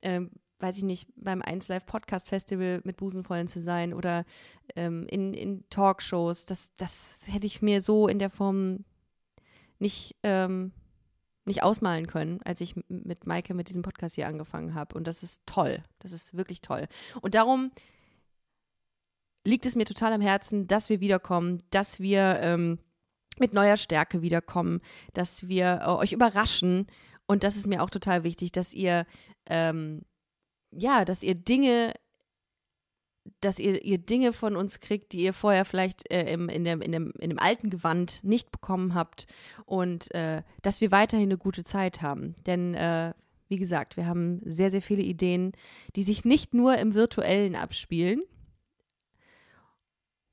ähm, 0.00 0.30
weiß 0.58 0.78
ich 0.78 0.84
nicht, 0.84 1.06
beim 1.16 1.42
1 1.42 1.68
Live 1.68 1.84
Podcast 1.84 2.30
Festival 2.30 2.80
mit 2.84 2.96
Busenfreundin 2.96 3.48
zu 3.48 3.60
sein 3.60 3.92
oder 3.92 4.24
ähm, 4.74 5.06
in, 5.10 5.34
in 5.34 5.68
Talkshows, 5.68 6.46
das, 6.46 6.74
das 6.78 7.26
hätte 7.26 7.46
ich 7.46 7.60
mir 7.60 7.82
so 7.82 8.08
in 8.08 8.18
der 8.18 8.30
Form 8.30 8.86
nicht 9.78 10.16
ähm, 10.22 10.72
nicht 11.50 11.62
ausmalen 11.62 12.06
können, 12.06 12.40
als 12.44 12.60
ich 12.60 12.74
mit 12.88 13.26
Maike 13.26 13.52
mit 13.52 13.68
diesem 13.68 13.82
Podcast 13.82 14.14
hier 14.14 14.28
angefangen 14.28 14.74
habe. 14.74 14.96
Und 14.96 15.06
das 15.06 15.22
ist 15.22 15.42
toll. 15.44 15.82
Das 15.98 16.12
ist 16.12 16.36
wirklich 16.36 16.60
toll. 16.60 16.86
Und 17.20 17.34
darum 17.34 17.72
liegt 19.44 19.66
es 19.66 19.76
mir 19.76 19.84
total 19.84 20.12
am 20.12 20.20
Herzen, 20.20 20.66
dass 20.66 20.88
wir 20.88 21.00
wiederkommen, 21.00 21.62
dass 21.70 22.00
wir 22.00 22.38
ähm, 22.40 22.78
mit 23.38 23.52
neuer 23.52 23.76
Stärke 23.76 24.22
wiederkommen, 24.22 24.80
dass 25.12 25.48
wir 25.48 25.80
äh, 25.82 25.88
euch 25.88 26.12
überraschen 26.12 26.86
Und 27.26 27.42
das 27.44 27.56
ist 27.56 27.66
mir 27.68 27.82
auch 27.82 27.90
total 27.90 28.24
wichtig, 28.24 28.52
dass 28.52 28.74
ihr, 28.74 29.06
ähm, 29.46 30.02
ja, 30.70 31.04
dass 31.04 31.22
ihr 31.22 31.34
Dinge 31.34 31.94
dass 33.40 33.58
ihr, 33.58 33.84
ihr 33.84 33.98
Dinge 33.98 34.32
von 34.32 34.56
uns 34.56 34.80
kriegt, 34.80 35.12
die 35.12 35.20
ihr 35.22 35.32
vorher 35.32 35.64
vielleicht 35.64 36.10
äh, 36.10 36.32
im, 36.32 36.48
in, 36.48 36.64
dem, 36.64 36.82
in, 36.82 36.92
dem, 36.92 37.12
in 37.18 37.30
dem 37.30 37.38
alten 37.38 37.70
Gewand 37.70 38.22
nicht 38.22 38.50
bekommen 38.50 38.94
habt 38.94 39.26
und 39.64 40.12
äh, 40.14 40.42
dass 40.62 40.80
wir 40.80 40.90
weiterhin 40.90 41.28
eine 41.28 41.38
gute 41.38 41.64
Zeit 41.64 42.02
haben. 42.02 42.34
Denn, 42.46 42.74
äh, 42.74 43.14
wie 43.48 43.58
gesagt, 43.58 43.96
wir 43.96 44.06
haben 44.06 44.40
sehr, 44.44 44.70
sehr 44.70 44.82
viele 44.82 45.02
Ideen, 45.02 45.52
die 45.96 46.02
sich 46.02 46.24
nicht 46.24 46.54
nur 46.54 46.76
im 46.78 46.94
virtuellen 46.94 47.56
abspielen. 47.56 48.22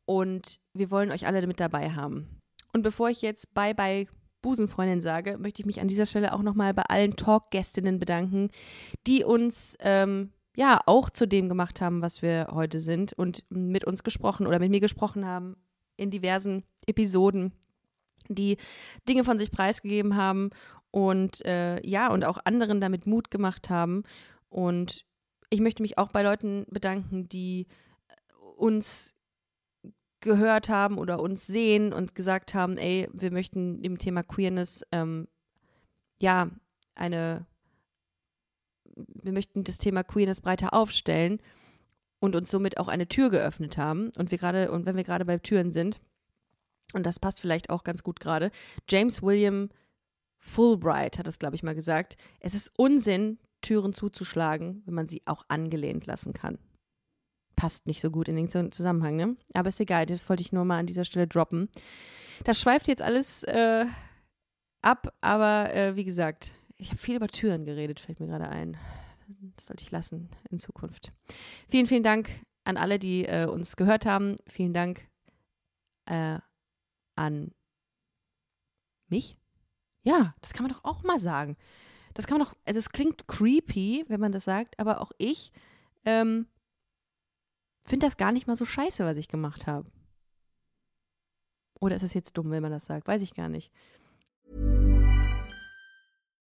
Und 0.06 0.62
wir 0.74 0.90
wollen 0.92 1.12
euch 1.12 1.28
alle 1.28 1.46
mit 1.48 1.60
dabei 1.60 1.92
haben. 1.92 2.40
Und 2.74 2.84
bevor 2.84 3.10
ich 3.10 3.22
jetzt 3.22 3.54
Bye 3.54 3.76
Bye 3.76 4.08
Busenfreundin 4.42 5.02
sage, 5.02 5.38
möchte 5.38 5.62
ich 5.62 5.66
mich 5.66 5.82
an 5.82 5.88
dieser 5.88 6.06
Stelle 6.06 6.34
auch 6.34 6.42
nochmal 6.42 6.74
bei 6.74 6.84
allen 6.84 7.16
Talk-Gästinnen 7.16 8.00
bedanken, 8.00 8.50
die 9.06 9.24
uns 9.24 9.76
ähm, 9.82 10.32
ja 10.58 10.82
auch 10.88 11.12
zu 11.12 11.28
dem 11.28 11.50
gemacht 11.50 11.82
haben, 11.82 12.02
was 12.02 12.24
wir 12.24 12.48
heute 12.52 12.80
sind 12.80 13.14
und 13.14 13.46
mit 13.50 13.86
uns 13.86 14.04
gesprochen 14.04 14.48
oder 14.48 14.60
mit 14.60 14.72
mir 14.72 14.80
gesprochen 14.80 15.26
haben 15.26 15.56
in 15.98 16.10
diversen 16.10 16.64
Episoden, 16.88 17.54
die 18.28 18.58
Dinge 19.08 19.24
von 19.24 19.38
sich 19.38 19.52
preisgegeben 19.52 20.16
haben 20.16 20.50
und 20.90 21.46
äh, 21.46 21.80
ja, 21.88 22.12
und 22.12 22.26
auch 22.26 22.40
anderen 22.44 22.82
damit 22.82 23.06
Mut 23.06 23.30
gemacht 23.30 23.70
haben. 23.70 24.04
Und 24.50 25.06
ich 25.52 25.62
möchte 25.62 25.84
mich 25.84 26.00
auch 26.00 26.12
bei 26.12 26.24
Leuten 26.24 26.66
bedanken, 26.70 27.30
die 27.30 27.68
uns 28.56 29.14
gehört 30.22 30.70
haben 30.70 30.98
oder 30.98 31.20
uns 31.20 31.46
sehen 31.46 31.94
und 31.94 32.16
gesagt 32.16 32.56
haben, 32.56 32.78
ey, 32.78 33.08
wir 33.14 33.32
möchten 33.32 33.84
dem 33.84 34.00
Thema 34.00 34.24
Queerness 34.24 34.84
ähm, 34.92 35.28
ja 36.20 36.50
eine 36.96 37.46
wir 39.22 39.32
möchten 39.32 39.64
das 39.64 39.78
Thema 39.78 40.04
Queerness 40.04 40.42
breiter 40.42 40.74
aufstellen 40.74 41.40
und 42.20 42.36
uns 42.36 42.50
somit 42.50 42.78
auch 42.78 42.88
eine 42.88 43.08
Tür 43.08 43.30
geöffnet 43.30 43.78
haben. 43.78 44.12
Und 44.18 44.32
wir 44.32 44.38
gerade, 44.38 44.72
und 44.72 44.86
wenn 44.86 44.96
wir 44.96 45.04
gerade 45.04 45.26
bei 45.26 45.38
Türen 45.38 45.72
sind, 45.72 46.00
und 46.94 47.06
das 47.06 47.20
passt 47.20 47.42
vielleicht 47.42 47.70
auch 47.70 47.84
ganz 47.84 48.04
gut 48.04 48.20
gerade, 48.20 48.52
James 48.90 49.22
William 49.22 49.70
Fulbright 50.40 51.18
hat 51.18 51.28
das, 51.28 51.40
glaube 51.40 51.56
ich, 51.56 51.64
mal 51.64 51.76
gesagt. 51.76 52.18
Es 52.40 52.56
ist 52.56 52.72
Unsinn, 52.78 53.40
Türen 53.62 53.94
zuzuschlagen, 53.94 54.84
wenn 54.86 54.94
man 54.94 55.10
sie 55.10 55.22
auch 55.26 55.44
angelehnt 55.48 56.06
lassen 56.06 56.34
kann. 56.34 56.60
Passt 57.56 57.88
nicht 57.88 58.02
so 58.02 58.12
gut 58.12 58.28
in 58.28 58.36
den 58.36 58.72
Zusammenhang, 58.72 59.16
ne? 59.16 59.36
Aber 59.54 59.70
ist 59.70 59.80
egal, 59.80 60.06
das 60.06 60.30
wollte 60.30 60.44
ich 60.44 60.54
nur 60.54 60.64
mal 60.64 60.78
an 60.78 60.86
dieser 60.86 61.06
Stelle 61.06 61.28
droppen. 61.28 61.70
Das 62.44 62.62
schweift 62.62 62.88
jetzt 62.88 63.02
alles 63.02 63.44
äh, 63.44 63.86
ab, 64.84 65.12
aber 65.22 65.74
äh, 65.74 65.96
wie 65.96 66.06
gesagt, 66.06 66.52
ich 66.78 66.90
habe 66.90 67.00
viel 67.00 67.16
über 67.16 67.28
Türen 67.28 67.66
geredet, 67.66 68.00
fällt 68.00 68.20
mir 68.20 68.28
gerade 68.28 68.50
ein. 68.50 68.78
Das 69.56 69.68
sollte 69.68 69.84
ich 69.84 69.92
lassen 69.92 70.30
in 70.50 70.60
Zukunft. 70.60 71.12
Vielen, 71.68 71.88
vielen 71.88 72.04
Dank 72.04 72.30
an 72.64 72.78
alle, 72.78 73.00
die 73.00 73.26
äh, 73.26 73.46
uns 73.46 73.76
gehört 73.76 74.06
haben. 74.06 74.36
Vielen 74.48 74.74
Dank 74.74 75.08
äh, 76.06 76.40
an 77.16 77.52
mich. 79.10 79.38
Ja, 80.04 80.36
das 80.42 80.54
kann 80.54 80.64
man 80.66 80.74
doch 80.74 80.84
auch 80.84 81.04
mal 81.04 81.20
sagen. 81.20 81.58
Das 82.14 82.28
kann 82.28 82.38
man 82.38 82.48
doch, 82.48 82.56
also 82.66 82.78
es 82.78 82.90
klingt 82.90 83.28
creepy, 83.28 84.06
wenn 84.08 84.20
man 84.20 84.32
das 84.32 84.46
sagt, 84.46 84.80
aber 84.80 85.02
auch 85.02 85.12
ich 85.18 85.52
ähm, 86.06 86.48
finde 87.84 88.06
das 88.06 88.18
gar 88.18 88.32
nicht 88.32 88.48
mal 88.48 88.56
so 88.56 88.66
scheiße, 88.66 89.06
was 89.06 89.18
ich 89.18 89.28
gemacht 89.28 89.68
habe. 89.68 89.92
Oder 91.80 91.96
ist 91.96 92.04
es 92.04 92.14
jetzt 92.14 92.38
dumm, 92.38 92.50
wenn 92.50 92.64
man 92.64 92.72
das 92.72 92.86
sagt? 92.86 93.08
Weiß 93.08 93.22
ich 93.22 93.36
gar 93.36 93.50
nicht. 93.50 93.72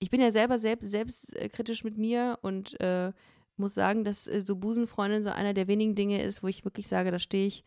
Ich 0.00 0.10
bin 0.10 0.20
ja 0.20 0.32
selber 0.32 0.58
selbst, 0.58 0.90
selbstkritisch 0.90 1.84
mit 1.84 1.98
mir 1.98 2.38
und 2.42 2.80
äh, 2.80 3.12
muss 3.56 3.74
sagen, 3.74 4.02
dass 4.02 4.26
äh, 4.26 4.42
so 4.44 4.56
Busenfreundin 4.56 5.22
so 5.22 5.30
einer 5.30 5.54
der 5.54 5.68
wenigen 5.68 5.94
Dinge 5.94 6.22
ist, 6.22 6.42
wo 6.42 6.48
ich 6.48 6.64
wirklich 6.64 6.88
sage, 6.88 7.10
da 7.10 7.18
stehe 7.18 7.46
ich 7.46 7.64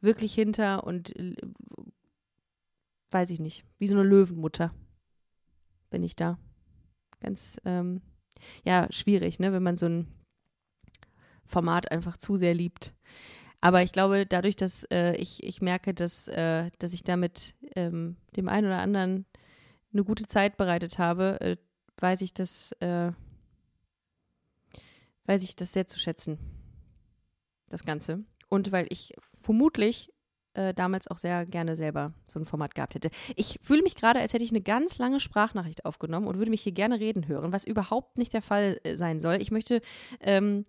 wirklich 0.00 0.32
hinter 0.32 0.84
und 0.84 1.14
äh, 1.16 1.34
weiß 3.10 3.30
ich 3.30 3.40
nicht, 3.40 3.64
wie 3.78 3.88
so 3.88 3.94
eine 3.94 4.08
Löwenmutter 4.08 4.72
bin 5.90 6.02
ich 6.02 6.16
da. 6.16 6.38
Ganz 7.20 7.60
ähm, 7.64 8.00
ja, 8.64 8.86
schwierig, 8.90 9.40
ne, 9.40 9.52
wenn 9.52 9.62
man 9.62 9.76
so 9.76 9.86
ein 9.86 10.06
Format 11.44 11.90
einfach 11.90 12.16
zu 12.16 12.36
sehr 12.36 12.54
liebt. 12.54 12.94
Aber 13.60 13.82
ich 13.82 13.90
glaube, 13.90 14.26
dadurch, 14.26 14.54
dass 14.54 14.84
äh, 14.84 15.16
ich, 15.16 15.42
ich 15.42 15.60
merke, 15.60 15.94
dass, 15.94 16.28
äh, 16.28 16.70
dass 16.78 16.92
ich 16.92 17.02
damit 17.02 17.54
ähm, 17.74 18.16
dem 18.36 18.48
einen 18.48 18.68
oder 18.68 18.80
anderen 18.80 19.26
eine 19.98 20.04
gute 20.04 20.26
Zeit 20.26 20.56
bereitet 20.56 20.98
habe, 20.98 21.40
äh, 21.40 21.56
weiß 22.00 22.20
ich 22.22 22.32
das, 22.32 22.72
äh, 22.80 23.12
weiß 25.26 25.42
ich 25.42 25.56
das 25.56 25.72
sehr 25.72 25.86
zu 25.86 25.98
schätzen. 25.98 26.38
Das 27.68 27.84
Ganze. 27.84 28.24
Und 28.48 28.72
weil 28.72 28.86
ich 28.88 29.12
vermutlich 29.42 30.12
äh, 30.54 30.72
damals 30.72 31.08
auch 31.08 31.18
sehr 31.18 31.44
gerne 31.46 31.76
selber 31.76 32.14
so 32.26 32.38
ein 32.38 32.46
Format 32.46 32.74
gehabt 32.74 32.94
hätte. 32.94 33.10
Ich 33.36 33.58
fühle 33.62 33.82
mich 33.82 33.94
gerade, 33.94 34.20
als 34.20 34.32
hätte 34.32 34.44
ich 34.44 34.50
eine 34.50 34.62
ganz 34.62 34.98
lange 34.98 35.20
Sprachnachricht 35.20 35.84
aufgenommen 35.84 36.26
und 36.26 36.38
würde 36.38 36.50
mich 36.50 36.62
hier 36.62 36.72
gerne 36.72 37.00
reden 37.00 37.28
hören, 37.28 37.52
was 37.52 37.64
überhaupt 37.64 38.16
nicht 38.16 38.32
der 38.32 38.42
Fall 38.42 38.80
äh, 38.84 38.96
sein 38.96 39.20
soll. 39.20 39.42
Ich 39.42 39.50
möchte, 39.50 39.80
ähm, 40.20 40.64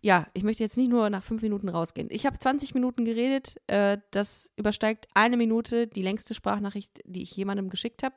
ja, 0.00 0.26
ich 0.34 0.42
möchte 0.42 0.62
jetzt 0.62 0.76
nicht 0.76 0.90
nur 0.90 1.08
nach 1.10 1.22
fünf 1.22 1.42
Minuten 1.42 1.68
rausgehen. 1.68 2.08
Ich 2.10 2.26
habe 2.26 2.38
20 2.38 2.74
Minuten 2.74 3.04
geredet. 3.04 3.60
Äh, 3.68 3.98
das 4.10 4.52
übersteigt 4.56 5.06
eine 5.14 5.36
Minute, 5.36 5.86
die 5.86 6.02
längste 6.02 6.34
Sprachnachricht, 6.34 7.00
die 7.04 7.22
ich 7.22 7.36
jemandem 7.36 7.70
geschickt 7.70 8.02
habe. 8.02 8.16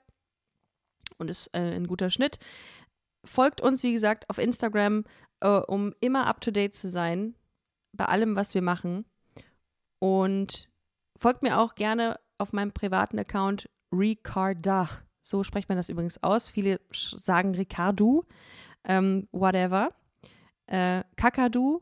Und 1.17 1.30
ist 1.30 1.47
äh, 1.54 1.75
ein 1.75 1.88
guter 1.88 2.10
Schnitt. 2.10 2.38
Folgt 3.25 3.62
uns, 3.62 3.84
wie 3.84 3.93
gesagt, 3.93 4.30
auf 4.30 4.38
Instagram, 4.38 5.06
äh, 5.39 5.47
um 5.47 5.93
immer 5.99 6.28
up 6.28 6.41
to 6.41 6.51
date 6.51 6.75
zu 6.75 6.89
sein 6.89 7.36
bei 7.93 8.06
allem, 8.06 8.36
was 8.36 8.54
wir 8.54 8.62
machen. 8.62 9.06
Und 9.99 10.69
Folgt 11.17 11.43
mir 11.43 11.60
auch 11.60 11.75
gerne 11.75 12.19
auf 12.38 12.51
meinem 12.51 12.73
privaten 12.73 13.17
Account 13.17 13.69
Ricarda. 13.91 14.89
So 15.21 15.43
spricht 15.43 15.69
man 15.69 15.78
das 15.78 15.89
übrigens 15.89 16.21
aus. 16.21 16.47
Viele 16.47 16.82
sagen 16.91 17.56
Ricardo, 17.56 18.25
ähm, 18.84 19.28
whatever. 19.32 19.89
Äh, 20.67 21.04
Kakadu 21.15 21.82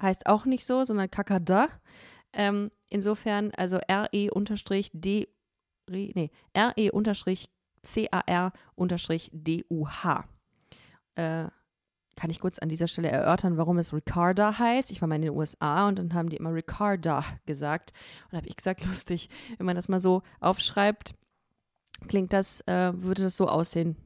heißt 0.00 0.26
auch 0.26 0.44
nicht 0.44 0.64
so, 0.64 0.84
sondern 0.84 1.10
Kakada. 1.10 1.68
Ähm, 2.32 2.70
insofern, 2.88 3.50
also 3.56 3.78
RE-D, 3.90 5.28
nee, 5.90 6.30
RE-CAR-DUH. 7.84 9.34
Äh, 11.14 11.48
kann 12.16 12.30
ich 12.30 12.40
kurz 12.40 12.58
an 12.58 12.68
dieser 12.68 12.88
Stelle 12.88 13.10
erörtern, 13.10 13.56
warum 13.56 13.78
es 13.78 13.92
Ricarda 13.92 14.58
heißt. 14.58 14.90
Ich 14.90 15.00
war 15.00 15.06
mal 15.08 15.14
in 15.14 15.22
den 15.22 15.36
USA 15.36 15.86
und 15.86 16.00
dann 16.00 16.14
haben 16.14 16.28
die 16.28 16.36
immer 16.36 16.52
Ricarda 16.52 17.24
gesagt. 17.46 17.92
Und 18.30 18.36
habe 18.36 18.48
ich 18.48 18.56
gesagt, 18.56 18.84
lustig, 18.86 19.30
wenn 19.56 19.66
man 19.66 19.76
das 19.76 19.88
mal 19.88 20.00
so 20.00 20.22
aufschreibt, 20.40 21.14
klingt 22.08 22.32
das, 22.32 22.60
äh, 22.62 22.92
würde 22.94 23.22
das 23.22 23.36
so 23.36 23.46
aussehen. 23.46 23.96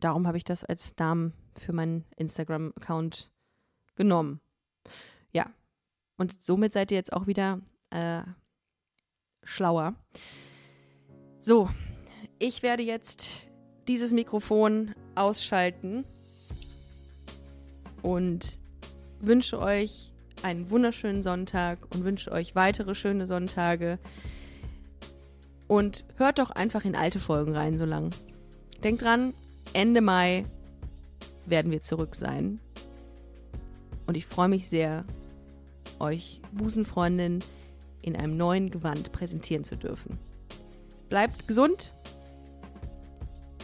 Darum 0.00 0.26
habe 0.26 0.38
ich 0.38 0.44
das 0.44 0.64
als 0.64 0.96
Namen 0.98 1.34
für 1.58 1.74
meinen 1.74 2.06
Instagram-Account 2.16 3.30
genommen. 3.94 4.40
Ja. 5.32 5.46
Und 6.16 6.42
somit 6.42 6.72
seid 6.72 6.92
ihr 6.92 6.96
jetzt 6.96 7.12
auch 7.12 7.26
wieder 7.26 7.60
äh, 7.90 8.22
schlauer. 9.42 9.94
So, 11.40 11.68
ich 12.38 12.62
werde 12.62 12.82
jetzt 12.82 13.42
dieses 13.88 14.12
Mikrofon 14.12 14.94
ausschalten 15.14 16.04
und 18.02 18.58
wünsche 19.20 19.58
euch 19.58 20.12
einen 20.42 20.70
wunderschönen 20.70 21.22
Sonntag 21.22 21.78
und 21.94 22.04
wünsche 22.04 22.30
euch 22.32 22.54
weitere 22.54 22.94
schöne 22.94 23.26
Sonntage. 23.26 23.98
Und 25.66 26.04
hört 26.16 26.38
doch 26.38 26.50
einfach 26.50 26.84
in 26.84 26.94
alte 26.94 27.18
Folgen 27.18 27.56
rein, 27.56 27.78
so 27.78 27.86
lang. 27.86 28.10
Denkt 28.82 29.02
dran, 29.02 29.32
Ende 29.72 30.02
Mai 30.02 30.44
werden 31.46 31.72
wir 31.72 31.80
zurück 31.80 32.14
sein. 32.14 32.60
Und 34.06 34.18
ich 34.18 34.26
freue 34.26 34.48
mich 34.48 34.68
sehr, 34.68 35.04
euch 35.98 36.42
Busenfreundin 36.52 37.42
in 38.02 38.16
einem 38.16 38.36
neuen 38.36 38.70
Gewand 38.70 39.12
präsentieren 39.12 39.64
zu 39.64 39.76
dürfen. 39.76 40.18
Bleibt 41.08 41.48
gesund, 41.48 41.92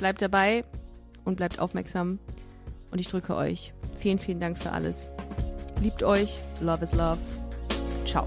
bleibt 0.00 0.20
dabei 0.20 0.64
und 1.24 1.36
bleibt 1.36 1.60
aufmerksam. 1.60 2.18
Und 2.90 2.98
ich 2.98 3.06
drücke 3.06 3.36
euch. 3.36 3.72
Vielen, 3.98 4.18
vielen 4.18 4.40
Dank 4.40 4.58
für 4.58 4.72
alles. 4.72 5.10
Liebt 5.80 6.02
euch. 6.02 6.40
Love 6.60 6.82
is 6.82 6.94
love. 6.94 7.18
Ciao. 8.04 8.26